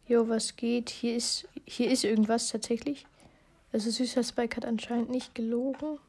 Jo, 0.08 0.30
was 0.30 0.56
geht? 0.56 0.89
Hier 0.91 1.17
ist, 1.17 1.46
hier 1.65 1.91
ist 1.91 2.06
irgendwas 2.06 2.48
tatsächlich. 2.48 3.06
Also 3.74 3.91
süßer 3.91 4.24
Spike 4.24 4.56
hat 4.56 4.63
anscheinend 4.63 5.10
nicht 5.10 5.36
gelogen. 5.36 6.00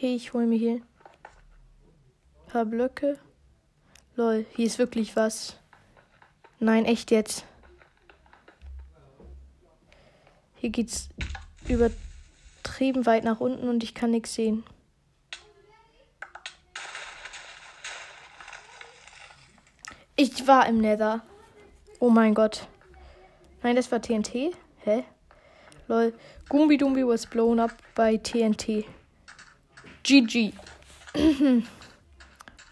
Okay, 0.00 0.14
ich 0.14 0.32
hole 0.32 0.46
mir 0.46 0.56
hier 0.56 0.76
ein 0.76 0.82
paar 2.46 2.64
Blöcke. 2.64 3.18
Lol, 4.16 4.46
hier 4.56 4.64
ist 4.64 4.78
wirklich 4.78 5.14
was. 5.14 5.58
Nein, 6.58 6.86
echt 6.86 7.10
jetzt. 7.10 7.44
Hier 10.54 10.70
geht's 10.70 11.10
übertrieben 11.68 13.04
weit 13.04 13.24
nach 13.24 13.40
unten 13.40 13.68
und 13.68 13.84
ich 13.84 13.92
kann 13.92 14.10
nichts 14.10 14.32
sehen. 14.32 14.64
Ich 20.16 20.46
war 20.46 20.66
im 20.66 20.78
Nether. 20.78 21.20
Oh 21.98 22.08
mein 22.08 22.32
Gott. 22.32 22.68
Nein, 23.62 23.76
das 23.76 23.92
war 23.92 24.00
TNT. 24.00 24.56
Hä? 24.78 25.04
Lol. 25.88 26.14
Gumbi 26.48 26.78
Dumbi 26.78 27.06
was 27.06 27.26
blown 27.26 27.60
up 27.60 27.74
by 27.94 28.16
TNT. 28.16 28.86
GG. 30.02 30.52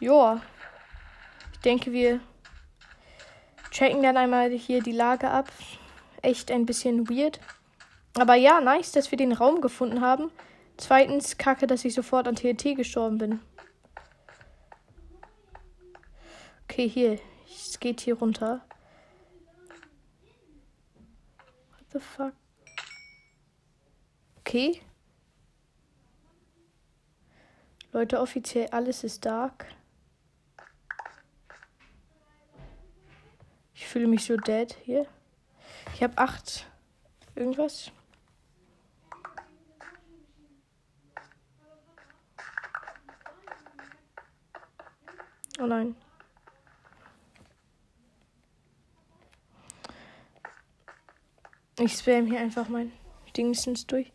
Joa. 0.01 0.43
Ich 1.53 1.62
denke, 1.62 1.91
wir 1.91 2.21
checken 3.73 4.01
dann 4.01 4.17
einmal 4.17 4.53
hier 4.53 4.81
die 4.81 4.93
Lage 4.93 5.29
ab. 5.29 5.51
Echt 6.23 6.53
ein 6.53 6.67
bisschen 6.67 7.09
weird. 7.11 7.41
Aber 8.14 8.37
ja, 8.37 8.61
nice, 8.61 8.93
dass 8.93 9.11
wir 9.11 9.19
den 9.19 9.33
Raum 9.33 9.61
gefunden 9.61 10.01
haben. 10.01 10.31
Zweitens, 10.77 11.37
kacke, 11.37 11.67
dass 11.67 11.85
ich 11.85 11.95
sofort 11.95 12.29
an 12.29 12.37
TNT 12.37 12.77
gestorben 12.77 13.19
bin. 13.19 13.41
Okay, 16.64 16.88
hier. 16.88 17.19
Es 17.49 17.81
geht 17.81 18.01
hier 18.01 18.14
runter. 18.14 18.64
What 21.71 21.93
the 21.93 21.99
fuck? 21.99 22.33
Okay. 24.41 24.81
Leute, 27.92 28.20
offiziell 28.20 28.68
alles 28.68 29.03
ist 29.03 29.24
dark. 29.24 29.66
Ich 33.74 33.87
fühle 33.87 34.07
mich 34.07 34.24
so 34.24 34.37
dead 34.37 34.77
hier. 34.85 35.07
Ich 35.94 36.03
habe 36.03 36.18
acht. 36.18 36.66
Irgendwas. 37.35 37.90
Oh 45.61 45.66
nein. 45.66 45.96
Ich 51.81 51.94
spam 51.94 52.27
hier 52.27 52.40
einfach 52.40 52.68
mein 52.68 52.92
Dingsens 53.37 53.87
durch. 53.87 54.12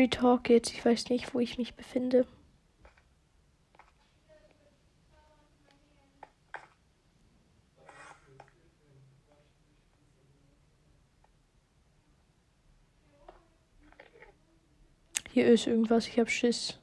Retalk 0.00 0.48
jetzt. 0.48 0.72
Ich 0.72 0.82
weiß 0.82 1.10
nicht, 1.10 1.34
wo 1.34 1.40
ich 1.40 1.58
mich 1.58 1.74
befinde. 1.74 2.26
Hier 15.32 15.46
ist 15.46 15.66
irgendwas. 15.66 16.06
Ich 16.08 16.18
hab 16.18 16.30
Schiss. 16.30 16.80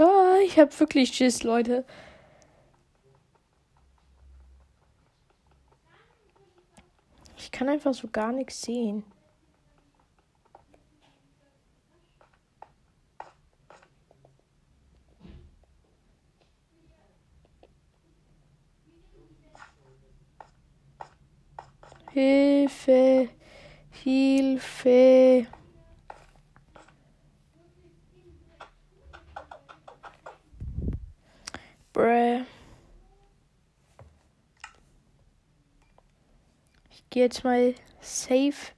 Ah, 0.00 0.38
ich 0.58 0.62
hab 0.62 0.80
wirklich 0.80 1.12
Schiss, 1.12 1.44
Leute. 1.44 1.84
Ich 7.36 7.52
kann 7.52 7.68
einfach 7.68 7.94
so 7.94 8.08
gar 8.08 8.32
nichts 8.32 8.62
sehen. 8.62 9.04
Hilfe, 22.12 23.28
Hilfe. 23.90 25.46
Bruh. 31.98 32.44
Ich 36.90 37.07
gehe 37.18 37.24
jetzt 37.24 37.42
mal 37.42 37.74
safe 38.00 38.72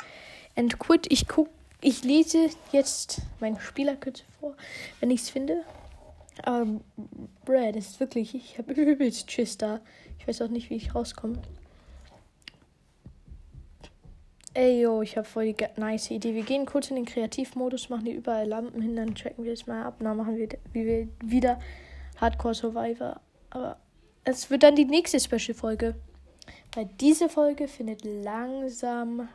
and 0.57 0.79
quit. 0.79 1.07
Ich 1.13 1.29
guck, 1.29 1.51
ich 1.83 2.05
lese 2.05 2.49
jetzt 2.73 3.21
meine 3.39 3.61
Spielerkürze 3.61 4.25
vor, 4.39 4.55
wenn 4.99 5.11
ich 5.11 5.21
es 5.21 5.29
finde. 5.29 5.63
Aber, 6.43 6.81
bruh, 7.45 7.73
das 7.73 7.89
ist 7.89 8.01
wirklich, 8.01 8.35
ich 8.35 8.57
habe 8.57 8.73
übelst 8.81 9.31
Schiss 9.31 9.59
da. 9.59 9.81
Ich 10.19 10.27
weiß 10.27 10.41
auch 10.41 10.49
nicht, 10.49 10.71
wie 10.71 10.77
ich 10.77 10.95
rauskomme. 10.95 11.37
Ey, 14.55 14.81
yo, 14.81 15.03
ich 15.03 15.19
habe 15.19 15.29
voll 15.29 15.53
die 15.53 15.67
nice 15.77 16.11
Idee. 16.11 16.35
Wir 16.35 16.43
gehen 16.43 16.65
kurz 16.65 16.89
in 16.89 16.97
den 16.97 17.05
Kreativmodus, 17.05 17.91
machen 17.91 18.07
hier 18.07 18.17
überall 18.17 18.49
Lampen 18.49 18.81
hin, 18.81 18.97
dann 18.97 19.15
checken 19.15 19.45
wir 19.45 19.53
es 19.53 19.67
mal 19.67 19.85
ab. 19.85 19.97
Dann 20.01 20.17
machen 20.17 20.39
wir, 20.39 20.49
wie 20.73 20.87
wir 20.87 21.09
wieder 21.23 21.61
Hardcore 22.17 22.55
Survivor. 22.55 23.21
Aber 23.51 23.77
es 24.25 24.51
wird 24.51 24.63
dann 24.63 24.77
die 24.77 24.87
nächste 24.87 25.21
Special-Folge. 25.21 25.95
Weil 26.75 26.87
diese 27.01 27.29
Folge 27.29 27.67
findet 27.67 28.05
langsam 28.05 29.29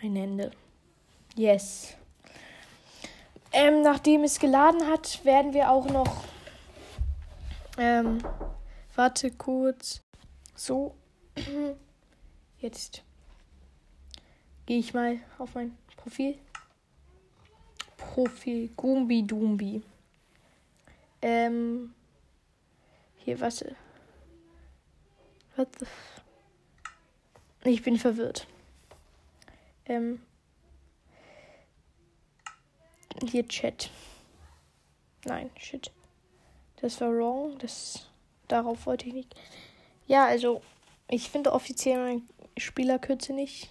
ein 0.00 0.16
Ende. 0.16 0.52
Yes. 1.34 1.94
Ähm, 3.52 3.82
nachdem 3.82 4.22
es 4.22 4.38
geladen 4.38 4.86
hat, 4.86 5.24
werden 5.24 5.52
wir 5.52 5.70
auch 5.70 5.86
noch. 5.86 6.24
Ähm, 7.76 8.22
warte 8.94 9.32
kurz. 9.32 10.00
So. 10.54 10.94
Jetzt 12.60 13.02
gehe 14.66 14.78
ich 14.78 14.94
mal 14.94 15.18
auf 15.38 15.54
mein 15.54 15.76
Profil. 15.96 16.38
Profil 17.96 18.68
Gumbi 18.76 19.26
Dumbi. 19.26 19.82
Ähm. 21.20 21.94
Hier, 23.16 23.40
was? 23.40 23.64
What 25.60 25.78
the 25.78 25.84
f 25.84 26.22
Ich 27.64 27.82
bin 27.82 27.98
verwirrt. 27.98 28.46
Ähm. 29.84 30.22
Hier 33.22 33.46
Chat. 33.46 33.90
Nein, 35.26 35.50
shit. 35.58 35.92
Das 36.80 36.98
war 37.02 37.10
wrong. 37.10 37.58
Das. 37.58 38.08
Darauf 38.48 38.86
wollte 38.86 39.08
ich 39.08 39.12
nicht. 39.12 39.34
Ja, 40.06 40.24
also. 40.24 40.62
Ich 41.08 41.28
finde 41.28 41.52
offiziell 41.52 41.98
mein 41.98 42.22
Spielerkürze 42.56 43.34
nicht. 43.34 43.68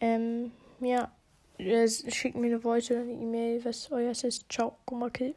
Ähm, 0.00 0.52
ja. 0.80 1.10
Schickt 1.58 2.36
mir 2.36 2.48
eine 2.48 2.60
Voice 2.60 2.90
oder 2.90 3.00
eine 3.00 3.12
E-Mail, 3.12 3.64
was 3.64 3.90
euer 3.90 4.10
ist. 4.10 4.52
Ciao, 4.52 4.76
Gummakill. 4.84 5.34